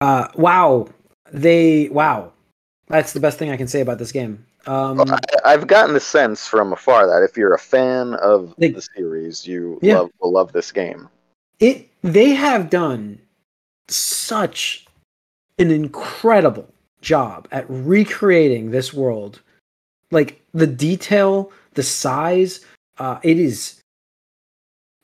[0.00, 0.88] uh wow,
[1.32, 2.32] they wow.
[2.88, 4.44] That's the best thing I can say about this game.
[4.66, 8.70] Um I, I've gotten the sense from afar that if you're a fan of They-
[8.72, 9.98] the series, you Yeah.
[10.00, 11.08] love will love this game.
[11.58, 13.18] it they have done
[13.88, 14.86] such
[15.58, 16.68] an incredible
[17.02, 19.40] job at recreating this world
[20.10, 22.64] like the detail the size
[22.98, 23.80] uh it is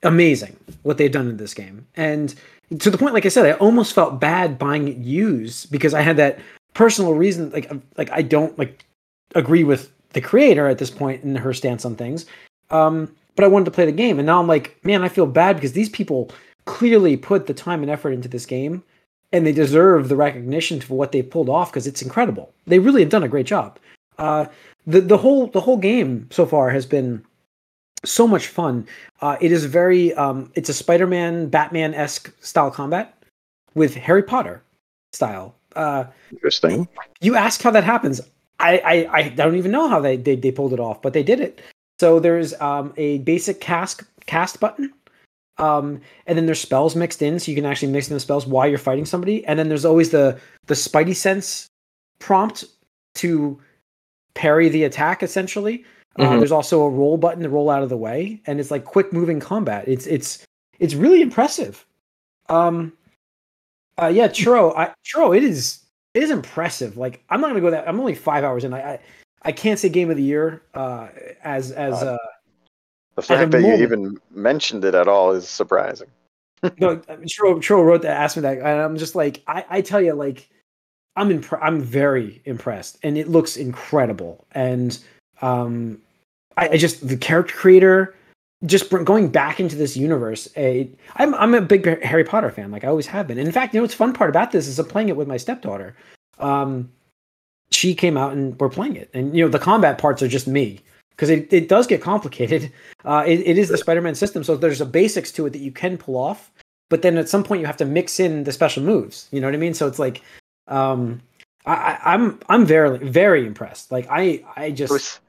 [0.02, 1.86] amazing what they've done in this game.
[1.96, 2.34] And
[2.78, 6.00] to the point like i said i almost felt bad buying it used because i
[6.00, 6.40] had that
[6.74, 8.84] personal reason like like i don't like
[9.34, 12.26] agree with the creator at this point in her stance on things.
[12.70, 15.26] Um but i wanted to play the game and now i'm like man i feel
[15.26, 16.30] bad because these people
[16.64, 18.82] clearly put the time and effort into this game
[19.32, 22.52] and they deserve the recognition for what they pulled off because it's incredible.
[22.66, 23.78] They really have done a great job.
[24.18, 24.46] Uh
[24.86, 27.24] the the whole the whole game so far has been
[28.04, 28.86] so much fun
[29.20, 33.20] uh it is very um it's a spider-man batman-esque style combat
[33.74, 34.62] with harry potter
[35.12, 36.88] style uh Interesting.
[37.20, 38.20] you ask how that happens.
[38.58, 41.22] I, I, I don't even know how they, they they pulled it off, but they
[41.22, 41.60] did it.
[42.00, 44.92] So there's um, a basic cast cast button,
[45.58, 48.46] um, and then there's spells mixed in, so you can actually mix in the spells
[48.46, 49.44] while you're fighting somebody.
[49.46, 51.66] And then there's always the the Spidey sense
[52.18, 52.64] prompt
[53.16, 53.60] to
[54.36, 55.22] parry the attack.
[55.24, 55.84] Essentially,
[56.18, 56.38] uh, Mhm.
[56.38, 59.12] there's also a roll button to roll out of the way, and it's like quick
[59.12, 59.88] moving combat.
[59.88, 60.44] It's it's
[60.78, 61.84] it's really impressive.
[62.48, 62.92] Um,
[64.00, 65.80] uh, yeah, Churro, I, Churro, it is
[66.14, 66.96] it is impressive.
[66.96, 67.88] Like I'm not gonna go that.
[67.88, 68.72] I'm only five hours in.
[68.72, 68.98] I I,
[69.42, 71.08] I can't say game of the year uh,
[71.42, 72.18] as as Uh, uh,
[73.16, 76.08] The a fact that moment- you even mentioned it at all is surprising.
[76.78, 76.96] no.
[77.24, 80.14] Churro, Churro wrote that, asked me that, and I'm just like, I, I tell you,
[80.14, 80.48] like,
[81.16, 84.46] I'm impre- I'm very impressed, and it looks incredible.
[84.52, 84.98] And
[85.42, 85.98] um,
[86.56, 88.14] I, I just the character creator,
[88.64, 90.48] just going back into this universe.
[90.56, 90.84] eh,
[91.16, 93.38] I'm I'm a big Harry Potter fan, like I always have been.
[93.38, 95.28] And In fact, you know what's fun part about this is I'm playing it with
[95.28, 95.96] my stepdaughter.
[96.38, 96.90] Um,
[97.70, 99.10] she came out and we're playing it.
[99.14, 102.72] And you know, the combat parts are just me because it, it does get complicated.
[103.04, 105.70] Uh, it, it is the Spider-Man system, so there's a basics to it that you
[105.70, 106.50] can pull off,
[106.88, 109.28] but then at some point you have to mix in the special moves.
[109.30, 109.74] You know what I mean?
[109.74, 110.22] So it's like,
[110.68, 111.22] um,
[111.64, 113.90] I, I'm I'm very very impressed.
[113.90, 115.20] Like I I just I was,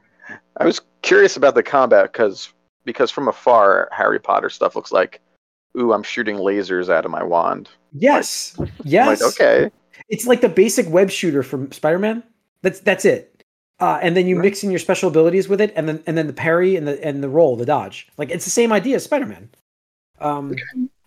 [0.57, 2.53] I was curious about the combat because
[2.85, 5.19] because from afar, Harry Potter stuff looks like,
[5.77, 7.69] ooh, I'm shooting lasers out of my wand.
[7.93, 9.71] yes I'm yes like, okay,
[10.09, 12.23] It's like the basic web shooter from Spider-Man.
[12.61, 13.43] That's that's it.
[13.79, 14.45] Uh, and then you Right.
[14.45, 17.03] mix in your special abilities with it, and then and then the parry and the
[17.05, 18.07] and the roll, the dodge.
[18.17, 19.49] Like it's the same idea as Spider-Man.
[20.19, 20.55] Um,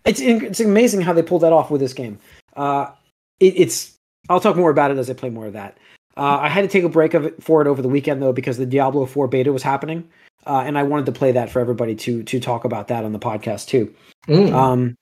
[0.05, 2.19] it's it's amazing how they pulled that off with this game.
[2.55, 2.91] Uh,
[3.39, 3.97] it, it's
[4.31, 5.77] I'll talk more about it as I play more of that.
[6.15, 8.33] Uh, I had to take a break of it for it over the weekend though
[8.33, 10.09] because the Diablo 4 beta was happening,
[10.45, 13.11] uh, and I wanted to play that for everybody to to talk about that on
[13.11, 13.93] the podcast too.
[14.27, 14.53] Mm.
[14.53, 14.95] Um,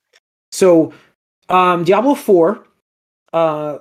[0.51, 0.93] so
[1.47, 2.67] um, Diablo Four,
[3.33, 3.79] uh,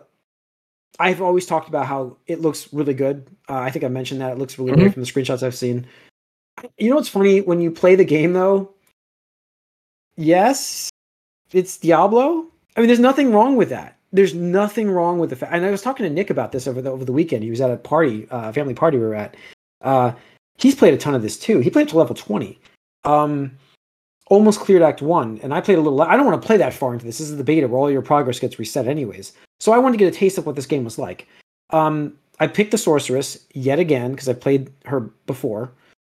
[0.99, 3.27] I've always talked about how it looks really good.
[3.49, 5.87] Uh, I think I mentioned that it looks really good from the screenshots I've seen.
[6.77, 8.75] You know what's funny when you play the game though?
[10.17, 10.91] Yes,
[11.53, 12.47] it's Diablo.
[12.77, 13.98] I mean, there's nothing wrong with that.
[14.13, 15.53] There's nothing wrong with the fact.
[15.53, 17.43] And I was talking to Nick about this over the over the weekend.
[17.45, 19.37] He was at a party, uh, family party we were at.
[19.83, 20.13] Uh,
[20.57, 21.59] he's played a ton of this too.
[21.61, 22.59] He played to level twenty.
[23.05, 23.53] Um,
[24.27, 26.01] almost cleared Act One, and I played a little.
[26.03, 27.19] I don't want to play that far into this.
[27.19, 29.33] This is the beta where all your progress gets reset, anyways.
[29.61, 31.27] So I wanted to get a taste of what this game was like.
[31.71, 35.71] Um, I picked the sorceress yet again because I played her before,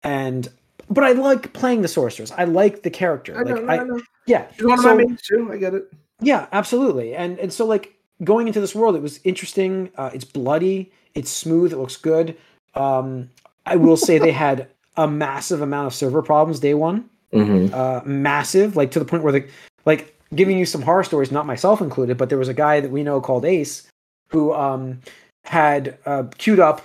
[0.03, 0.47] and
[0.89, 2.31] but I like playing the sorceress.
[2.37, 3.37] I like the character.
[3.37, 4.01] I know, like, I, I know.
[4.27, 5.49] yeah, She's one of so- my mains too.
[5.51, 5.91] I get it.
[6.21, 7.15] Yeah, absolutely.
[7.15, 9.91] And and so like going into this world, it was interesting.
[9.97, 10.91] Uh, it's bloody.
[11.15, 11.73] It's smooth.
[11.73, 12.37] It looks good.
[12.75, 13.29] Um,
[13.65, 17.73] I will say they had a massive amount of server problems day one Mm-hmm.
[17.75, 19.45] uh, massive, like to the point where the
[19.85, 22.89] like giving you some horror stories, not myself included, but there was a guy that
[22.89, 23.87] we know called Ace
[24.29, 24.99] who um,
[25.43, 26.81] had uh, queued up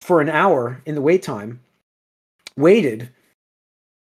[0.00, 1.60] for an hour in the wait time,
[2.56, 3.10] waited.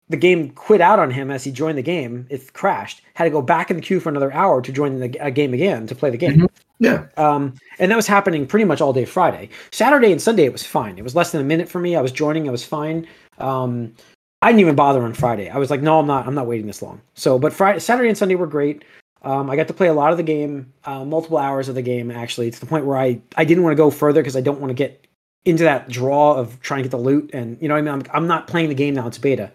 [0.10, 2.28] The game quit out on him as he joined the game.
[2.30, 3.02] It crashed.
[3.14, 5.54] Had to go back in the queue for another hour to join the uh, game
[5.54, 6.48] again to play the game.
[6.80, 7.08] Yeah.
[7.18, 9.50] Um, and that was happening pretty much all day Friday.
[9.72, 10.98] Saturday and Sunday, it was fine.
[10.98, 11.96] It was less than a minute for me.
[11.96, 12.48] I was joining.
[12.48, 13.08] I was fine.
[13.40, 13.94] Um,
[14.42, 15.50] I didn't even bother on Friday.
[15.50, 16.28] I was like, no, I'm not.
[16.28, 17.02] I'm not waiting this long.
[17.16, 18.84] So, but Friday, Saturday, and Sunday were great.
[19.24, 21.82] Um, I got to play a lot of the game, uh, multiple hours of the
[21.82, 24.42] game actually, to the point where I I didn't want to go further because I
[24.42, 25.08] don't want to get
[25.46, 27.32] into that draw of trying to get the loot.
[27.34, 29.08] And you know, what I mean, I'm I'm not playing the game now.
[29.08, 29.52] It's beta,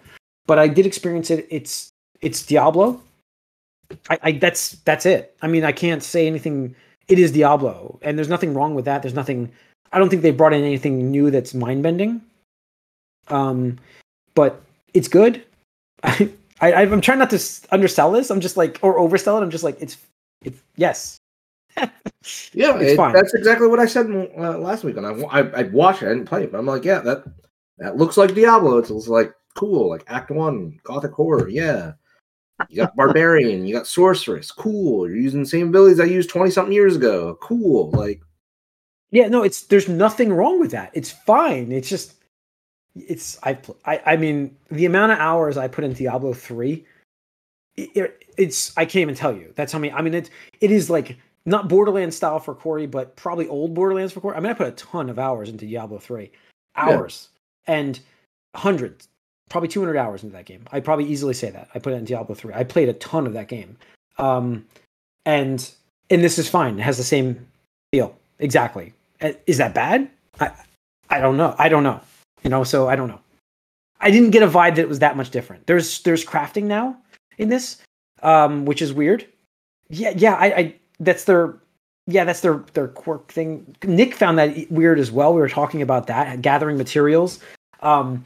[0.47, 1.47] but I did experience it.
[1.51, 3.01] It's it's Diablo.
[4.11, 5.37] I, I that's that's it.
[5.43, 6.75] I mean, I can't say anything.
[7.09, 9.03] It is Diablo, and there's nothing wrong with that.
[9.03, 9.51] There's nothing.
[9.93, 12.23] I don't think they brought in anything new that's mind bending.
[13.29, 13.79] Um,
[14.35, 14.63] but
[14.95, 15.45] it's good.
[16.03, 18.31] I, I I'm trying not to undersell this.
[18.31, 19.43] I'm just like or oversell it.
[19.43, 19.97] I'm just like it's
[20.43, 21.17] it's yes.
[22.55, 23.13] Yeah, It's it- fine.
[23.15, 24.07] that's exactly what I said
[24.39, 24.97] uh, last week.
[24.97, 27.25] And I, I, I watched it, I didn't play it, but I'm like, yeah, that
[27.79, 28.79] that looks like Diablo.
[28.79, 31.49] It's, it's like cool, like Act One, Gothic horror.
[31.49, 31.93] Yeah,
[32.69, 34.51] you got barbarian, you got sorceress.
[34.51, 35.09] Cool.
[35.09, 37.37] You're using the same abilities I used twenty something years ago.
[37.41, 37.91] Cool.
[37.91, 38.23] Like,
[39.11, 40.91] Yeah, no, it's there's nothing wrong with that.
[40.95, 41.73] It's fine.
[41.73, 42.15] It's just
[42.95, 46.85] it's I I I mean the amount of hours I put in Diablo three,
[47.77, 49.53] it, it- it's I can't even tell you.
[49.57, 49.93] That's how many.
[49.93, 50.31] I mean it
[50.63, 54.37] it is like not Borderlands style for Corey, but probably old Borderlands for Corey.
[54.37, 56.31] I mean I put a ton of hours into Diablo three,
[56.77, 57.29] hours
[57.67, 58.01] and
[58.55, 59.09] hundreds,
[59.49, 60.65] probably two hundred hours into that game.
[60.73, 62.55] I probably easily say that I put it in Diablo three.
[62.55, 63.77] I played a ton of that game,
[64.19, 64.65] um,
[65.27, 65.71] and
[66.11, 66.79] and this is fine.
[66.79, 67.47] It has the same
[67.93, 68.93] feel exactly.
[69.21, 70.11] Uh, Is that bad?
[70.41, 70.53] I
[71.11, 71.55] I don't know.
[71.59, 72.01] I don't know.
[72.43, 73.21] You know, so I don't know.
[74.01, 75.67] I didn't get a vibe that it was that much different.
[75.67, 76.97] There's there's crafting now
[77.39, 77.81] in this,
[78.23, 79.27] um, which is weird.
[79.89, 80.35] Yeah, yeah.
[80.35, 81.55] I, I that's their
[82.07, 83.77] yeah that's their their quirk thing.
[83.85, 85.33] Nick found that weird as well.
[85.35, 87.39] We were talking about that gathering materials.
[87.81, 88.25] Um,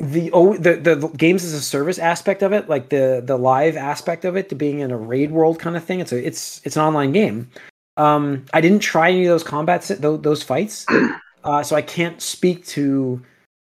[0.00, 3.36] the oh the, the the games as a service aspect of it, like the the
[3.36, 6.00] live aspect of it, to being in a raid world kind of thing.
[6.00, 7.50] It's a it's it's an online game.
[7.96, 10.86] Um, I didn't try any of those combats those, those fights,
[11.44, 13.22] uh, so I can't speak to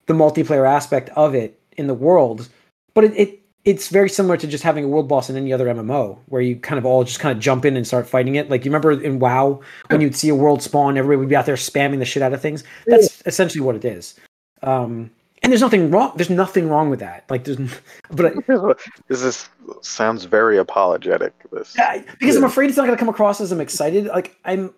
[0.07, 2.49] the multiplayer aspect of it in the world.
[2.93, 5.67] But it, it it's very similar to just having a world boss in any other
[5.67, 8.49] MMO, where you kind of all just kind of jump in and start fighting it.
[8.49, 11.45] Like you remember in WoW when you'd see a world spawn, everybody would be out
[11.45, 12.65] there spamming the shit out of things.
[12.85, 14.15] That's essentially what it is.
[14.63, 15.11] Um,
[15.47, 16.11] and there's nothing wrong.
[16.17, 17.23] There's nothing wrong with that.
[17.29, 17.57] Like there's,
[18.11, 18.73] but I,
[19.07, 19.47] this is
[19.81, 21.33] sounds very apologetic.
[21.53, 24.07] This I- because I'm afraid it's not going to come across as I'm excited.
[24.07, 24.73] Like I'm,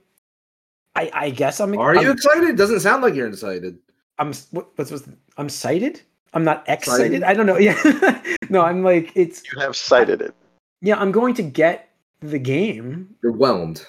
[0.94, 1.76] I I guess I'm.
[1.76, 2.56] are I'm, you excited?
[2.56, 3.80] Doesn't sound like you're excited.
[4.20, 6.02] I'm what, what's, what's I'm cited.
[6.36, 7.14] I'm not excited.
[7.16, 7.24] Excited?
[7.24, 7.58] I don't know.
[7.60, 10.36] Yeah, no, I'm like it's you have cited it.
[10.82, 11.00] yeah.
[11.00, 13.16] I'm going to get the game.
[13.24, 13.88] You're whelmed.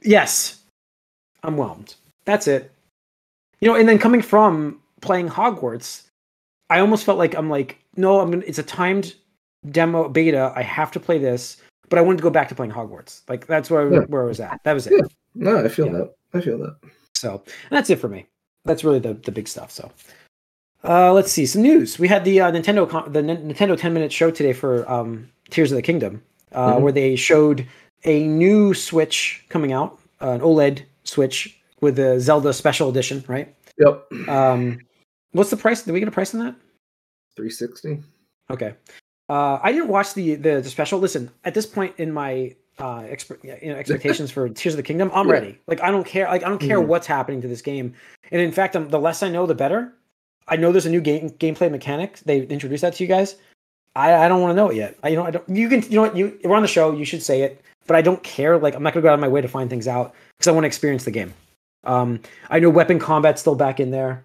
[0.00, 0.62] Yes,
[1.42, 1.94] I'm whelmed.
[2.24, 2.72] That's it.
[3.60, 6.04] you know, and then coming from playing Hogwarts,
[6.70, 8.44] I almost felt like I'm like, no, I'm gonna.
[8.46, 9.14] It's a timed
[9.70, 10.52] demo beta.
[10.56, 11.56] I have to play this,
[11.88, 13.22] but I wanted to go back to playing Hogwarts.
[13.28, 14.00] Like that's where Yeah.
[14.08, 14.60] where I was at.
[14.64, 14.92] That was it.
[14.96, 15.06] Yeah.
[15.34, 15.92] No, I feel Yeah.
[15.92, 16.14] that.
[16.34, 16.76] I feel that.
[17.14, 18.26] So that's it for me.
[18.64, 19.70] That's really the the big stuff.
[19.70, 19.90] So.
[20.84, 21.98] Uh, let's see some news.
[21.98, 25.28] We had the uh, Nintendo con- the Nin- Nintendo 10 minute show today for um,
[25.50, 26.80] Tears of the Kingdom, uh, Mhm.
[26.82, 27.66] where they showed
[28.04, 33.52] a new Switch coming out, uh, an OLED Switch with the Zelda Special Edition, right?
[33.78, 34.28] Yep.
[34.28, 34.78] Um,
[35.36, 35.82] what's the price?
[35.82, 36.54] Did we get a price on that?
[37.36, 38.02] 360.
[38.50, 38.74] Okay.
[39.28, 40.98] Uh, I didn't watch the, the the special.
[41.00, 44.82] Listen, at this point in my uh expe- you know, expectations for Tears of the
[44.82, 45.32] Kingdom, I'm Yeah.
[45.32, 45.58] ready.
[45.66, 46.26] Like I don't care.
[46.28, 46.86] Like I don't care Mhm.
[46.86, 47.94] what's happening to this game.
[48.30, 49.92] And in fact, um, the less I know, the better.
[50.48, 52.18] I know there's a new game gameplay mechanic.
[52.20, 53.34] They introduced that to you guys.
[53.96, 54.96] I, I don't want to know it yet.
[55.02, 55.48] I you know I don't.
[55.48, 56.92] You can you know what you we're on the show.
[56.92, 58.56] You should say it, but I don't care.
[58.58, 60.52] Like I'm not gonna go out of my way to find things out because I
[60.52, 61.34] want to experience the game.
[61.82, 62.20] Um,
[62.50, 64.22] I know weapon combat's still back in there.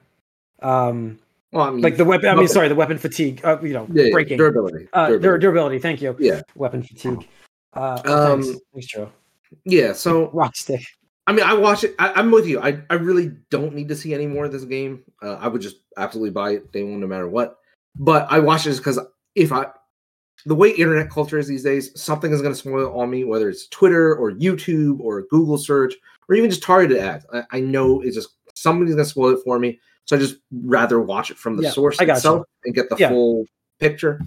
[0.61, 1.19] Um,
[1.51, 2.29] Well, I mean, like the weapon.
[2.29, 3.41] I mean, sorry, the weapon fatigue.
[3.43, 4.37] Uh, you know, yeah, breaking.
[4.37, 4.87] durability.
[4.93, 5.41] Uh, dur- durability.
[5.41, 5.79] durability.
[5.79, 6.15] Thank you.
[6.19, 6.41] Yeah.
[6.55, 7.27] Weapon fatigue.
[7.73, 8.59] Uh, Um, thanks.
[8.73, 9.11] Thanks, Joe.
[9.65, 9.93] Yeah.
[9.93, 10.81] So Rock stick.
[11.27, 11.93] I mean, I watch it.
[11.99, 12.59] I, I'm with you.
[12.61, 15.03] I, I really don't need to see any more of this game.
[15.21, 17.57] Uh, I would just absolutely buy it day one, no matter what.
[17.95, 18.99] But I watch this because
[19.35, 19.67] if I,
[20.45, 23.49] the way internet culture is these days, something is going to spoil on me, whether
[23.49, 25.93] it's Twitter or YouTube or Google search
[26.27, 27.25] or even just targeted ads.
[27.31, 29.79] I, I know it's just somebody's going to spoil it for me.
[30.05, 32.17] So I just rather watch it from the Yeah, source I gotcha.
[32.17, 33.09] itself and get the Yeah.
[33.09, 33.45] full
[33.79, 34.19] picture.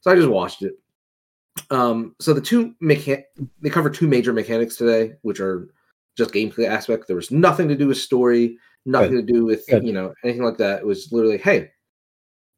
[0.00, 0.78] So I just watched it.
[1.70, 3.24] Um, so the two mechan-
[3.60, 5.68] they cover two major mechanics today, which are
[6.16, 7.06] just gameplay aspect.
[7.06, 9.86] There was nothing to do with story, nothing to do with Good.
[9.86, 10.80] you know anything like that.
[10.80, 11.70] It was literally, hey,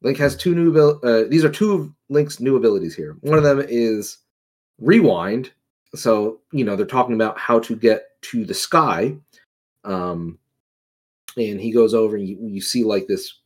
[0.01, 3.17] Link has two new abil- uh, these are two of Link's new abilities here.
[3.21, 4.17] One of them is
[4.79, 5.51] rewind.
[5.95, 9.15] So you know they're talking about how to get to the sky,
[9.83, 10.37] um,
[11.37, 13.39] and he goes over and you, you see like this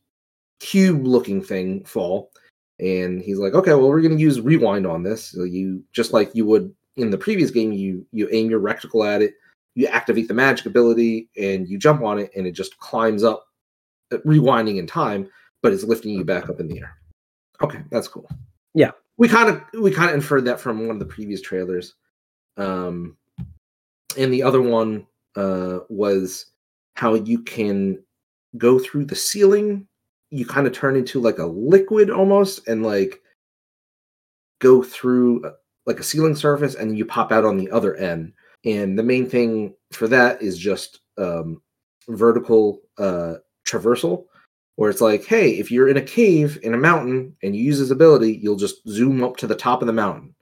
[0.60, 2.32] cube-looking thing fall,
[2.78, 5.24] and he's like, okay, well we're gonna use rewind on this.
[5.24, 9.06] So you just like you would in the previous game, you you aim your reticle
[9.06, 9.34] at it,
[9.74, 13.46] you activate the magic ability, and you jump on it, and it just climbs up,
[14.12, 15.28] uh, rewinding in time,
[15.62, 16.96] but it's lifting you back up in the air.
[17.62, 18.28] Okay, that's cool.
[18.74, 18.92] Yeah.
[19.20, 21.94] we kind of we kind of inferred that from one of the previous trailers,
[22.56, 23.18] um,
[24.16, 26.46] and the other one uh, was
[27.00, 27.98] how you can
[28.58, 29.86] go through the ceiling.
[30.28, 33.22] You kind of turn into like a liquid almost, and like
[34.58, 35.52] go through uh,
[35.86, 38.34] like a ceiling surface, and you pop out on the other end.
[38.66, 41.62] And the main thing for that is just um,
[42.06, 43.36] vertical uh,
[43.66, 44.26] traversal,
[44.76, 47.78] where it's like, hey, if you're in a cave in a mountain and you use
[47.78, 50.34] this ability, you'll just zoom up to the top of the mountain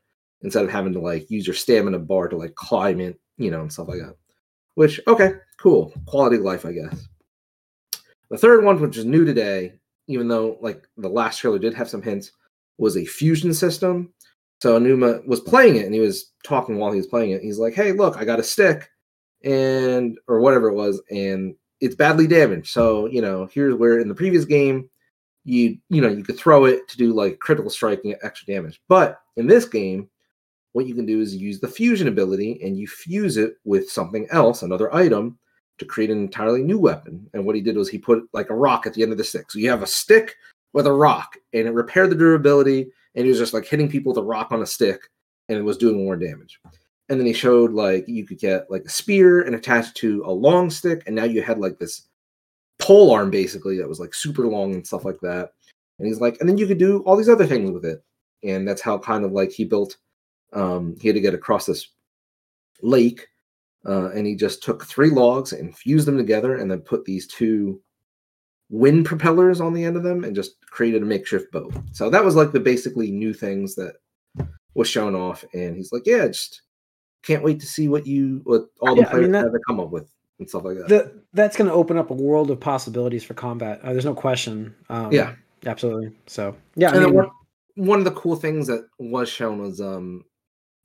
[0.42, 3.60] instead of having to like use your stamina bar to like climb it, you know,
[3.60, 4.16] and stuff like that.
[4.74, 5.92] Which, okay, cool.
[6.06, 7.08] Quality of life, I guess.
[8.30, 9.74] The third one, which is new today,
[10.06, 12.32] even though like the last trailer did have some hints,
[12.78, 14.12] was a fusion system.
[14.60, 17.42] So Aonuma was playing it and he was talking while he was playing it.
[17.42, 18.90] He's like, Hey, look, I got a stick
[19.44, 22.72] and or whatever it was, and it's badly damaged.
[22.72, 24.90] So, you know, here's where in the previous game
[25.44, 28.80] you you know you could throw it to do like critical strike and extra damage.
[28.88, 30.08] But in this game,
[30.72, 34.26] what you can do is use the fusion ability and you fuse it with something
[34.30, 35.38] else, another item,
[35.78, 37.28] to create an entirely new weapon.
[37.32, 39.24] And what he did was he put like a rock at the end of the
[39.24, 39.50] stick.
[39.50, 40.36] So you have a stick
[40.72, 44.12] with a rock, and it repaired the durability, and he was just like hitting people
[44.12, 45.00] with a rock on a stick,
[45.48, 46.60] and it was doing more damage.
[47.08, 50.22] And then he showed like you could get like a spear and attach it to
[50.26, 52.08] a long stick, and now you had like this
[52.78, 55.52] pole arm basically that was like super long and stuff like that.
[55.98, 58.04] And he's like, and then you could do all these other things with it.
[58.44, 59.96] And that's how kind of like he built
[60.52, 61.88] um he had to get across this
[62.82, 63.26] lake
[63.86, 67.26] uh, and he just took three logs and fused them together and then put these
[67.26, 67.80] two
[68.70, 71.74] wind propellers on the end of them and just created a makeshift boat.
[71.92, 73.94] So that was like the basically new things that
[74.74, 75.44] was shown off.
[75.54, 76.62] And he's like, yeah, just
[77.22, 79.52] can't wait to see what you what all the Yeah, I players mean, that- have
[79.52, 80.88] to come up with and stuff like that.
[80.88, 83.80] The, that's going to open up a world of possibilities for combat.
[83.82, 84.74] Uh, there's no question.
[84.88, 85.34] Um, Yeah.
[85.66, 86.10] absolutely.
[86.26, 87.30] So yeah, I mean, one,
[87.74, 90.24] one of the cool things that was shown was um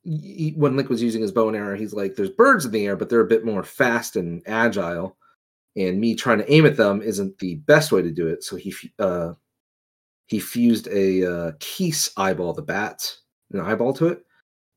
[0.05, 2.85] y- when Link was using his bow and arrow, he's like, "There's birds in the
[2.85, 5.17] air, but they're a bit more fast and agile."
[5.75, 8.43] And me trying to aim at them isn't the best way to do it.
[8.43, 9.33] So he uh,
[10.27, 13.15] he fused a uh, Keese eyeball, the bat,
[13.51, 14.23] an eyeball to it,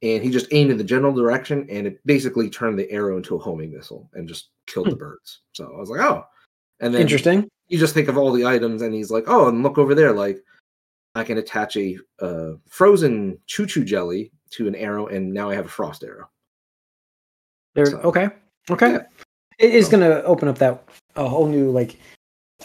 [0.02, 3.36] and he just aimed in the general direction, and it basically turned the arrow into
[3.36, 5.40] a homing missile and just killed the birds.
[5.52, 6.24] So I was like, "Oh."
[6.80, 7.48] And then interesting.
[7.68, 10.12] you just think of all the items and he's like oh and look over there
[10.12, 10.38] like
[11.16, 15.66] i can attach a uh, frozen Chuchu jelly to an arrow and now i have
[15.66, 16.28] a frost arrow
[17.74, 17.86] There.
[17.86, 18.28] So- okay.
[18.70, 18.92] Okay.
[18.92, 19.02] Yeah.
[19.58, 20.84] It is So- going to open up that
[21.16, 21.98] a whole new like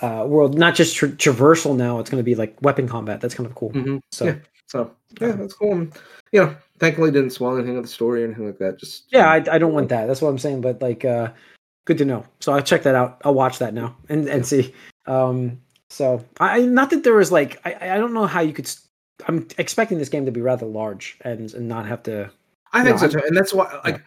[0.02, 2.00] uh, world, not just tra- traversal now.
[2.00, 3.20] It's going to be like weapon combat.
[3.22, 3.72] That's kind of cool.
[3.72, 4.00] Mhm.
[4.12, 4.36] So Yeah.
[4.68, 5.74] So yeah, that's cool.
[5.74, 5.94] And,
[6.32, 8.80] you know, thankfully didn't spoil anything of the story or anything like that.
[8.80, 10.06] Just yeah, I, I don't want that.
[10.08, 10.62] That's what I'm saying.
[10.62, 11.32] But like, uh,
[11.86, 12.26] good to know.
[12.40, 13.22] So I'll check that out.
[13.26, 14.74] I'll watch that now and and see.
[15.08, 15.60] Um,
[15.92, 18.72] so I not that there was like I I don't know how you could.
[19.28, 22.32] I'm expecting this game to be rather large and and not have to.
[22.72, 23.26] I think No, so too.
[23.28, 24.02] And that's why like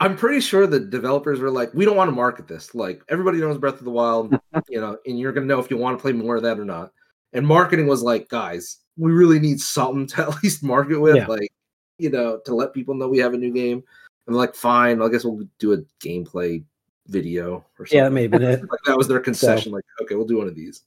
[0.00, 2.74] I'm pretty sure the developers were like, we don't want to market this.
[2.74, 4.36] Like everybody knows Breath of the Wild,
[4.68, 6.66] you know, and you're gonna know if you want to play more of that or
[6.66, 6.92] not.
[7.32, 11.26] And marketing was like, guys, we really need something to at least market with, Yeah.
[11.26, 11.50] like,
[11.96, 13.82] you know, to let people know we have a new game.
[14.26, 16.62] And like, fine, I guess we'll do a gameplay
[17.08, 17.96] video or something.
[17.96, 18.60] Yeah, that may have been it.
[18.70, 19.72] like that was their concession.
[19.72, 20.82] Like, okay, we'll do one of these.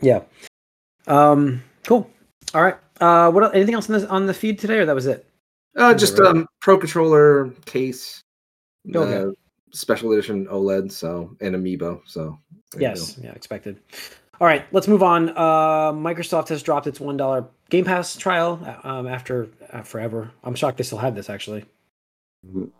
[0.00, 0.22] Yeah.
[1.06, 1.62] Um.
[1.84, 2.10] Cool.
[2.54, 2.76] All right.
[3.00, 3.30] Uh.
[3.30, 3.44] What?
[3.44, 5.26] el- Anything else on this on the feed today, or that was it?
[5.76, 6.28] Uh, just right.
[6.28, 8.22] um, Pro Controller case,
[8.94, 9.16] Okay.
[9.24, 9.30] uh,
[9.72, 12.00] special edition OLED, so and Amiibo.
[12.06, 12.38] So
[12.72, 12.92] there you go.
[12.94, 13.18] Yes.
[13.22, 13.32] Yeah.
[13.32, 13.78] Expected.
[14.40, 14.64] All right.
[14.72, 15.30] Let's move on.
[15.30, 15.92] Uh.
[15.92, 18.60] Microsoft has dropped its one dollar Game Pass trial.
[18.64, 19.06] uh, Um.
[19.06, 20.30] After uh, forever.
[20.44, 21.30] I'm shocked they still have this.
[21.30, 21.64] Actually.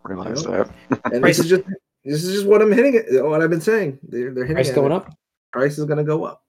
[0.05, 0.71] Realize that.
[1.13, 1.65] And this is just
[2.05, 2.95] this is just what I'm hitting.
[2.95, 3.99] It, what I've been saying.
[4.03, 4.97] They're they're hitting Price at going it.
[4.97, 5.13] up.
[5.53, 6.43] Price is going to go up.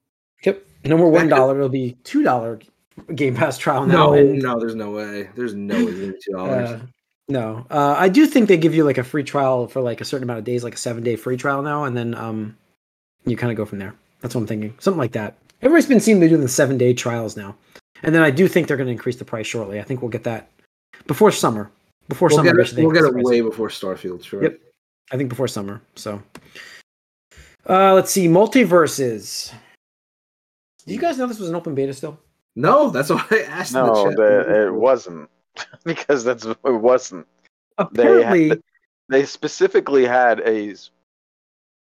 [0.44, 0.64] Yep.
[0.84, 1.56] No more one dollar.
[1.56, 2.60] It'll be two dollar
[3.14, 4.12] Game Pass trial No, now.
[4.14, 5.28] and, no, there's no way.
[5.34, 5.82] There's no way.
[5.82, 6.68] it's gonna be Two dollars.
[6.70, 6.80] uh,
[7.28, 7.66] no.
[7.70, 10.24] Uh, I do think they give you like a free trial for like a certain
[10.24, 12.56] amount of days, like a seven day free trial now, and then um,
[13.26, 13.94] you kind of go from there.
[14.20, 14.74] That's what I'm thinking.
[14.78, 15.36] Something like that.
[15.62, 17.54] Everybody's been seeing they're doing the seven day trials now,
[18.02, 19.80] and then I do think they're going to increase the price shortly.
[19.80, 20.48] I think we'll get that
[21.06, 21.70] before summer.
[22.08, 22.82] Before we'll summer, get it.
[22.82, 24.24] We'll get it way before Starfield.
[24.24, 24.42] Sure.
[24.42, 24.58] Yep.
[25.12, 25.80] I think before summer.
[25.96, 26.22] So,
[27.68, 28.26] uh, let's see.
[28.28, 29.52] MultiVersus.
[30.88, 32.18] Do you guys know this was an open beta still?
[32.56, 33.74] No, that's why I asked.
[33.74, 34.16] in the No, chat.
[34.16, 35.28] the, it wasn't
[35.84, 37.26] because that's it wasn't.
[37.92, 38.62] They Apparently, had,
[39.08, 40.74] they specifically had a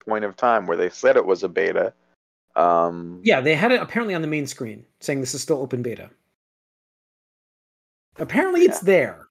[0.08, 1.94] point of time where they said it was a beta.
[2.56, 5.82] Um, Yeah, they had it apparently on the main screen saying this is still open
[5.82, 6.10] beta.
[8.18, 9.28] Apparently, it's there.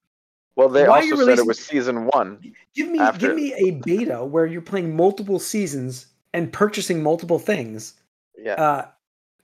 [0.56, 2.52] Well, they Why also said it was season one.
[2.74, 7.38] Give me, After- give me a beta where you're playing multiple seasons and purchasing multiple
[7.38, 7.94] things,
[8.36, 8.88] Yeah, uh,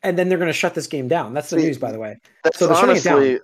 [0.02, 1.34] and then they're going to shut this game down.
[1.34, 2.18] That's the See, news, by the way.
[2.44, 3.16] that's so they're shutting it down.
[3.18, 3.40] honestly.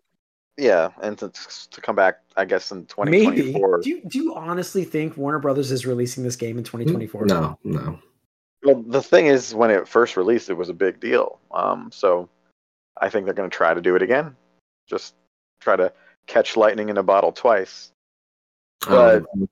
[0.57, 1.31] Yeah, and to,
[1.71, 3.25] to come back, I guess in Maybe.
[3.25, 3.81] 2024.
[3.81, 7.27] Do you, do you honestly think Warner Brothers is releasing this game in 2024?
[7.27, 7.99] No, no.
[8.63, 11.41] Well, the thing is, when it first released, it was a big deal.
[11.51, 12.29] Um, so
[13.01, 14.37] I think they're going to try to do it again.
[14.87, 15.17] Just
[15.61, 15.93] try to
[16.29, 17.91] catch lightning in a bottle twice.
[18.87, 19.49] But- Um,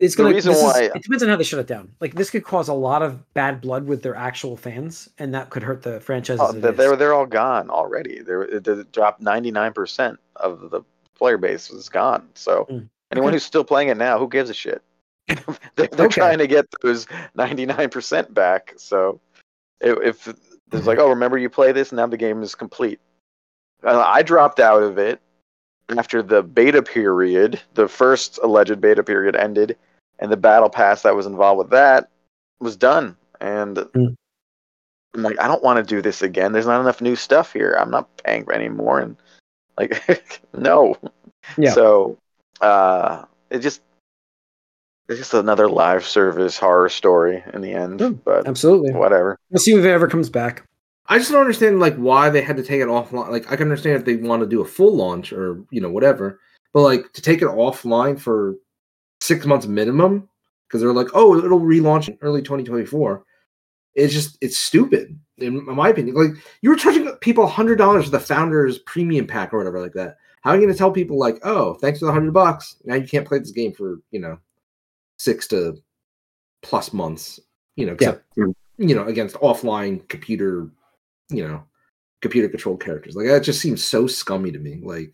[0.00, 0.34] It's going to.
[0.34, 1.92] reason why- it depends on how they shut it down.
[2.00, 5.50] Like this could cause a lot of bad blood with their actual fans, and that
[5.50, 6.38] could hurt the franchise.
[6.40, 8.20] Oh, they're, they're all gone already.
[8.20, 10.82] They're it dropped 99% of the
[11.16, 12.28] player base is gone.
[12.34, 13.36] So Mm, anyone okay.
[13.36, 14.82] who's still playing it now, who gives a shit?
[15.26, 15.42] they're
[15.76, 16.20] they're Okay.
[16.20, 18.74] trying to get those 99% back.
[18.76, 19.20] So
[19.80, 20.34] if, if
[20.70, 23.00] there's like, oh, remember you play this, now the game is complete.
[23.82, 25.20] Uh, I dropped out of it
[25.96, 29.76] after the beta period, the first alleged beta period ended,
[30.18, 32.08] and the battle pass that was involved with that
[32.60, 33.16] was done.
[33.40, 34.14] And Mm.
[35.14, 36.52] I'm like, I don't want to do this again.
[36.52, 37.76] There's not enough new stuff here.
[37.80, 39.00] I'm not paying for any more.
[39.00, 39.16] And
[39.78, 40.96] like, no.
[41.56, 41.72] Yeah.
[41.72, 42.18] So,
[42.60, 43.80] uh, it just
[45.08, 48.00] it's just another live service horror story in the end.
[48.00, 48.92] Yeah, but Absolutely.
[48.92, 49.38] whatever.
[49.50, 50.64] We'll see if it ever comes back.
[51.06, 53.30] I just don't understand like why they had to take it offline.
[53.30, 55.90] Like I can understand if they want to do a full launch or you know
[55.90, 56.38] whatever,
[56.74, 58.56] but like to take it offline for
[59.28, 60.28] six months minimum
[60.66, 63.24] because they're like, oh, it'll relaunch in early 2024.
[63.94, 66.16] It's just it's stupid in my opinion.
[66.16, 69.94] Like you were charging people hundred dollars for the founders premium pack or whatever like
[69.94, 70.16] that.
[70.42, 72.94] How are you going to tell people like, oh, thanks for the hundred bucks, now
[72.94, 74.38] you can't play this game for you know
[75.18, 75.76] six to
[76.62, 77.40] plus months,
[77.76, 78.16] you know, Yeah.
[78.36, 80.70] you know against offline computer
[81.30, 81.62] you know,
[82.22, 83.14] computer controlled characters.
[83.16, 84.80] Like that just seems so scummy to me.
[84.82, 85.12] Like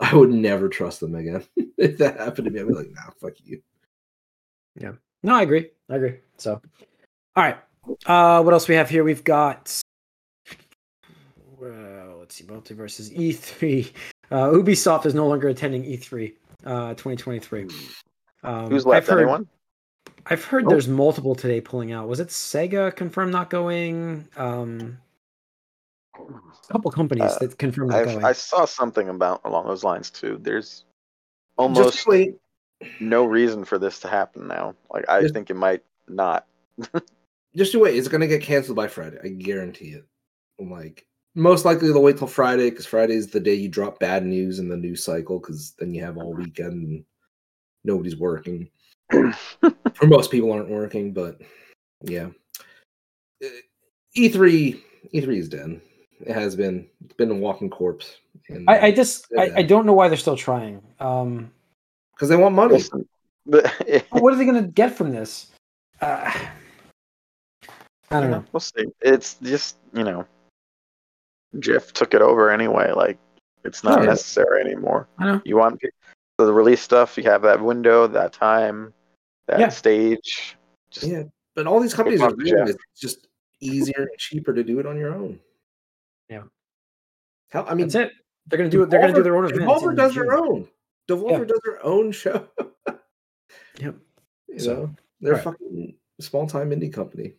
[0.12, 1.44] I would never trust them again.
[1.76, 3.60] if that happened to me, I'd be like, nah, fuck you.
[4.74, 4.92] Yeah.
[5.22, 5.70] No, I agree.
[5.90, 6.16] I agree.
[6.38, 6.60] So,
[7.36, 7.58] all right.
[8.06, 9.04] Uh, what else we have here?
[9.04, 9.78] We've got.
[11.58, 12.44] Well, let's see.
[12.44, 13.92] MultiVersus E3.
[14.32, 16.32] Uh, Ubisoft is no longer attending E3
[16.64, 17.66] uh, 2023.
[18.44, 19.08] Um, Who's I've left?
[19.08, 19.48] heard, Anyone?
[20.26, 20.70] I've heard Nope.
[20.70, 22.06] there's multiple today pulling out.
[22.06, 24.28] Was it Sega confirmed not going?
[24.36, 24.98] Um,
[26.16, 28.24] a couple companies Uh, that confirmed going.
[28.24, 30.38] I saw something about along those lines too.
[30.40, 30.84] There's
[31.56, 32.06] almost
[33.00, 34.74] no reason for this to happen now.
[34.92, 36.46] Like I Just- think it might not.
[37.56, 37.96] Just you wait.
[37.96, 39.18] It's gonna get canceled by Friday.
[39.22, 40.06] I guarantee it.
[40.60, 43.98] I'm like most likely they'll wait till Friday because Friday is the day you drop
[43.98, 47.04] bad news in the news cycle because then you have all weekend and
[47.84, 48.68] nobody's working.
[49.12, 49.32] or
[50.04, 51.40] most people aren't working, but
[52.02, 52.28] yeah.
[53.44, 53.48] Uh,
[54.16, 54.80] E3
[55.14, 55.80] E3 is dead.
[56.26, 56.86] It has been.
[57.04, 58.18] It's been a walking corpse.
[58.48, 59.54] And, I, I just I, Yeah.
[59.56, 60.82] I don't know why they're still trying.
[60.98, 61.50] Um,
[62.14, 62.74] because they want money.
[62.74, 63.08] Listen,
[63.46, 65.50] the- what are they going to get from this?
[66.00, 66.32] Uh,
[68.10, 68.44] I don't know.
[68.52, 68.86] We'll see.
[69.00, 70.26] It's just you know,
[71.58, 72.92] Geoff took it over anyway.
[72.92, 73.18] Like
[73.64, 74.08] it's not yeah.
[74.08, 75.08] necessary anymore.
[75.18, 75.42] I know.
[75.44, 75.80] You want
[76.40, 77.16] so the release stuff.
[77.16, 78.92] You have that window, that time,
[79.46, 79.68] that Yeah.
[79.68, 80.56] stage.
[80.90, 83.28] Just Yeah, but all these companies are doing It's just
[83.60, 85.38] easier and cheaper to do it on your own.
[87.52, 87.60] Yeah.
[87.62, 88.12] Hell, I mean, That's it.
[88.46, 88.90] They're going to do it.
[88.90, 89.64] They're going to do their own events.
[89.64, 90.26] Devolver does June.
[90.26, 90.68] their own.
[91.08, 92.46] Devolver does their own show.
[93.78, 93.94] Yep.
[94.48, 94.90] You So, know,
[95.20, 95.44] they're a right.
[95.44, 97.34] fucking small time indie company.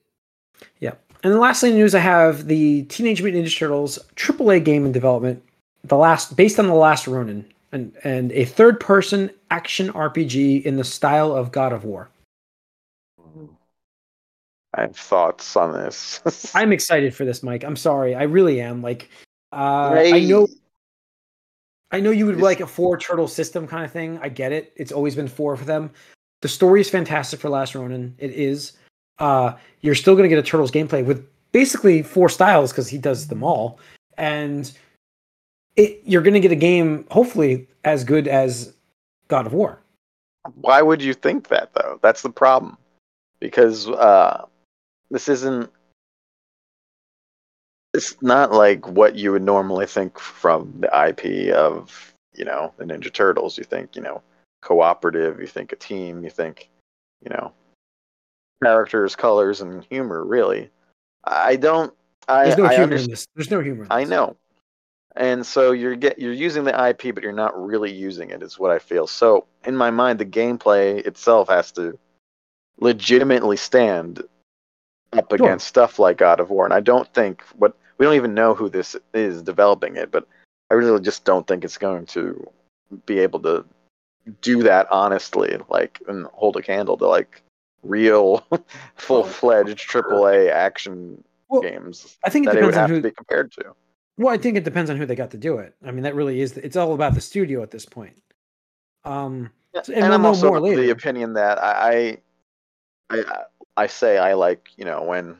[0.79, 0.93] Yeah.
[1.23, 4.85] And the last thing in news I have the Teenage Mutant Ninja Turtles AAA game
[4.85, 5.43] in development,
[5.83, 10.77] the last based on the last Ronin, and and a third person action RPG in
[10.77, 12.09] the style of God of War.
[14.73, 16.21] I have thoughts on this.
[16.55, 17.63] I'm excited for this, Mike.
[17.63, 18.81] I'm sorry, I really am.
[18.81, 19.09] Like,
[19.51, 20.47] uh, I know
[21.91, 24.17] I know you would This- like a four turtle system kind of thing.
[24.21, 24.73] I get it.
[24.75, 25.91] It's always been four for them.
[26.41, 28.15] The story is fantastic for Last Ronin.
[28.17, 28.73] It is.
[29.19, 32.97] Uh, you're still going to get a turtles gameplay with basically four styles because he
[32.97, 33.79] does them all,
[34.17, 34.71] and
[35.75, 38.73] it, you're going to get a game hopefully as good as
[39.27, 39.79] God of War.
[40.55, 41.99] Why would you think that though?
[42.01, 42.77] That's the problem.
[43.39, 44.45] Because uh,
[45.11, 45.69] this isn't.
[47.93, 52.85] It's not like what you would normally think from the IP of you know the
[52.85, 53.57] Ninja Turtles.
[53.57, 54.21] You think you know
[54.61, 55.39] cooperative.
[55.39, 56.23] You think a team.
[56.23, 56.69] You think
[57.23, 57.51] you know
[58.63, 60.23] characters, colors, and humor.
[60.23, 60.69] Really,
[61.23, 61.93] I don't.
[62.27, 63.07] I, There's no I humor understand.
[63.07, 63.27] in this.
[63.35, 63.83] There's no humor.
[63.83, 64.37] In I know.
[65.17, 68.41] And so you're get you're using the IP, but you're not really using it.
[68.41, 69.07] Is what I feel.
[69.07, 71.99] So in my mind, the gameplay itself has to
[72.79, 74.23] legitimately stand
[75.13, 75.35] up Sure.
[75.35, 76.65] against stuff like God of War.
[76.65, 80.27] And I don't think what we don't even know who this is developing it, but
[80.69, 82.49] I really just don't think it's going to
[83.05, 83.65] be able to
[84.41, 87.41] do that honestly, like and hold a candle to like
[87.83, 88.45] real
[88.95, 92.95] full fledged AAA action Well, games I think it that it depends on who.
[92.97, 93.73] to be compared to.
[94.17, 95.73] Well, I think it depends on who they got to do it.
[95.83, 96.55] I mean, that really is.
[96.57, 98.21] It's all about the studio at this point.
[99.03, 100.81] Um, Yeah, So- and, and we'll I'm also more of later.
[100.81, 102.19] the opinion that I,
[103.09, 103.43] I, I,
[103.77, 105.37] I say I like you know when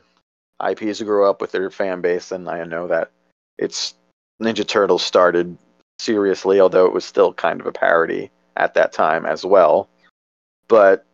[0.60, 3.10] IPs grow up with their fan base, and I know that
[3.58, 3.94] it's
[4.40, 5.56] Ninja Turtles started
[5.98, 9.88] seriously, although it was still kind of a parody at that time as well.
[10.68, 11.04] But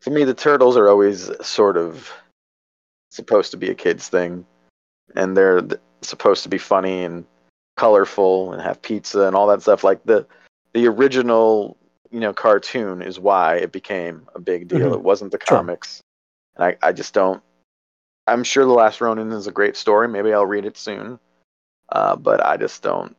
[0.00, 2.12] for me, the Turtles are always sort of
[3.10, 4.46] supposed to be a kids thing,
[5.16, 7.24] and they're th- supposed to be funny and
[7.76, 9.82] colorful and have pizza and all that stuff.
[9.84, 10.26] Like the
[10.74, 11.76] the original
[12.10, 14.90] you know cartoon is why it became a big deal.
[14.90, 14.94] Mhm.
[14.94, 15.58] It wasn't the Sure.
[15.58, 16.00] comics,
[16.58, 17.42] and I I just don't.
[18.26, 20.06] I'm sure the Last Ronin is a great story.
[20.08, 21.18] Maybe I'll read it soon,
[21.90, 23.16] uh, but I just don't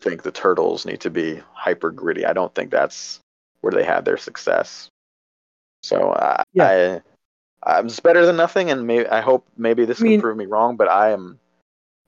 [0.00, 2.26] think the turtles need to be hyper gritty.
[2.26, 3.20] I don't think that's
[3.60, 4.88] where they had their success.
[5.82, 7.00] So uh, I,
[7.62, 10.36] I'm it's better than nothing, and maybe I hope maybe this I mean- can prove
[10.36, 10.76] me wrong.
[10.76, 11.38] But I am,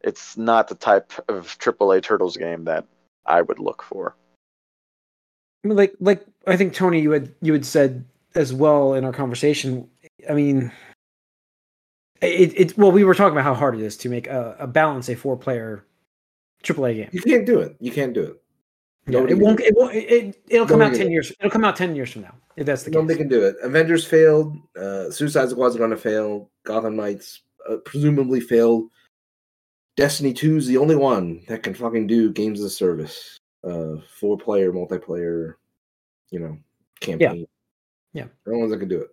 [0.03, 2.85] it's not the type of AAA turtles game that
[3.25, 4.15] I would look for.
[5.65, 9.05] I mean, like, like I think Tony, you had you had said as well in
[9.05, 9.89] our conversation.
[10.29, 10.73] I mean,
[12.21, 14.67] it it well, we were talking about how hard it is to make a, a
[14.67, 15.87] balance a four player
[16.63, 17.09] AAA game.
[17.13, 17.77] You can't do it.
[17.81, 18.43] You can't do it.
[19.07, 19.61] Yeah, Nobody it won't.
[19.61, 19.95] It won't.
[19.95, 21.11] It, it, it'll come out ten it.
[21.11, 21.33] years.
[21.41, 23.19] It'll come out ten years from now if that's the Nobody case.
[23.23, 23.57] can do it.
[23.63, 24.57] Avengers failed.
[24.77, 26.51] Uh, Suicide Squad's going to fail.
[26.65, 28.91] Gotham Knights uh, presumably failed.
[29.97, 33.39] Destiny 2 is the only one that can fucking do games as a service.
[33.63, 35.55] Uh, four player, multiplayer,
[36.31, 36.57] you know,
[37.01, 37.47] campaign.
[38.15, 38.25] Yeah.
[38.45, 39.09] The only ones that can do it.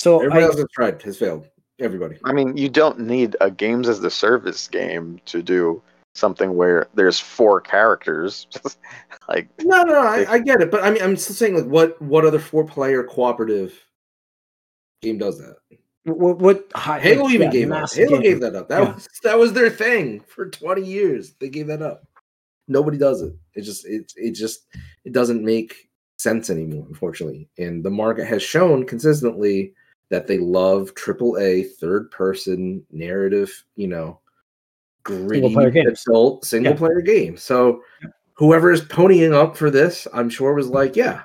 [0.00, 1.46] So Everybody I, else that's tried has failed.
[1.78, 2.16] Everybody.
[2.24, 5.82] I mean, you don't need a games as the service game to do
[6.14, 8.46] something where there's four characters.
[9.28, 11.66] like, No, no, If- I, I get it, but I mean, I'm still saying like,
[11.66, 13.74] what what other four player cooperative
[15.02, 15.56] game does that?
[16.04, 17.92] what, what Halo like, even yeah, gave up.
[17.92, 18.22] Halo game.
[18.22, 18.68] gave that up.
[18.70, 18.94] That Yeah.
[18.94, 21.34] was that was their thing for 20 years.
[21.40, 22.04] They gave that up.
[22.68, 23.34] Nobody does it.
[23.54, 24.60] It just it it just
[25.04, 27.50] it doesn't make sense anymore, unfortunately.
[27.58, 29.74] And the market has shown consistently
[30.10, 34.20] that they love AAA third person narrative, you know,
[35.04, 36.04] gritty player games.
[36.06, 36.78] adult single Yeah.
[36.78, 37.36] player game.
[37.36, 37.82] So
[38.34, 41.22] whoever is ponying up for this, I'm sure was like, yeah,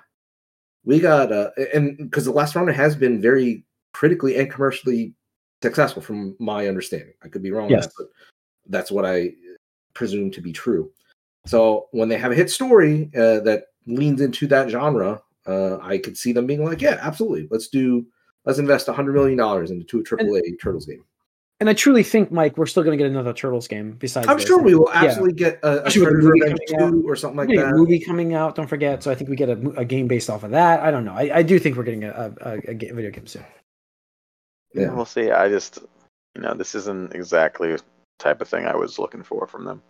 [0.85, 5.13] we got uh and because the last Ronin has been very critically and commercially
[5.61, 7.13] successful from my understanding.
[7.23, 7.87] I could be wrong Yes.
[7.87, 8.07] that, but
[8.67, 9.33] that's what I
[9.93, 10.91] presume to be true.
[11.47, 15.97] So when they have a hit story uh, that leans into that genre, uh, I
[15.97, 17.47] could see them being like, yeah, absolutely.
[17.49, 18.05] Let's do
[18.45, 21.03] let's invest hundred million dollars into a AAA Turtles game.
[21.61, 24.27] And I truly think, Mike, we're still going to get another Turtles game besides.
[24.27, 24.45] I'm this.
[24.45, 25.05] sure we will Yeah.
[25.05, 27.47] absolutely get a, a Especially with the Shredder's movie Revenge coming 2 or something like
[27.47, 27.75] We're a that.
[27.75, 28.55] movie coming out.
[28.55, 29.01] Don't forget.
[29.01, 30.81] So I think we get a, a game based off of that.
[30.81, 31.13] I don't know.
[31.13, 32.09] I, I do think we're getting a,
[32.41, 33.45] a, a, a video game soon.
[34.73, 34.93] Yeah.
[34.93, 35.31] We'll see.
[35.31, 35.79] I just,
[36.35, 37.81] you know, this isn't exactly the
[38.19, 39.81] type of thing I was looking for from them.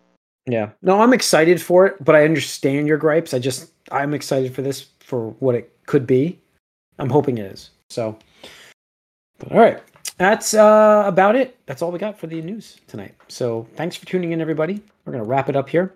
[0.45, 0.69] Yeah.
[0.83, 3.33] No, I'm excited for it, but I understand your gripes.
[3.33, 6.39] I just I'm excited for this for what it could be.
[6.99, 7.71] I'm hoping it is.
[7.89, 8.17] So
[9.39, 9.81] but all right.
[10.17, 11.57] That's uh, about it.
[11.65, 13.15] That's all we got for the news tonight.
[13.27, 14.81] So thanks for tuning in, everybody.
[15.03, 15.93] We're gonna wrap it up here.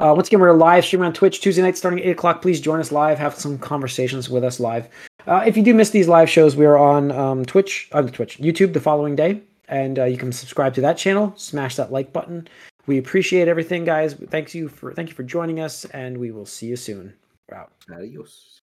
[0.00, 2.42] Uh, once again, we're live stream on Twitch Tuesday night starting at 8 o'clock.
[2.42, 3.18] Please join us live.
[3.18, 4.88] Have some conversations with us live.
[5.26, 8.38] Uh, if you do miss these live shows, we are on um, Twitch, on Twitch,
[8.38, 11.32] YouTube the following day, and uh, you can subscribe to that channel.
[11.36, 12.48] Smash that like button.
[12.86, 14.14] We appreciate everything, guys.
[14.14, 17.14] Thanks you for thank you for joining us, and we will see you soon.
[17.48, 17.72] We're out.
[17.92, 18.61] Adios.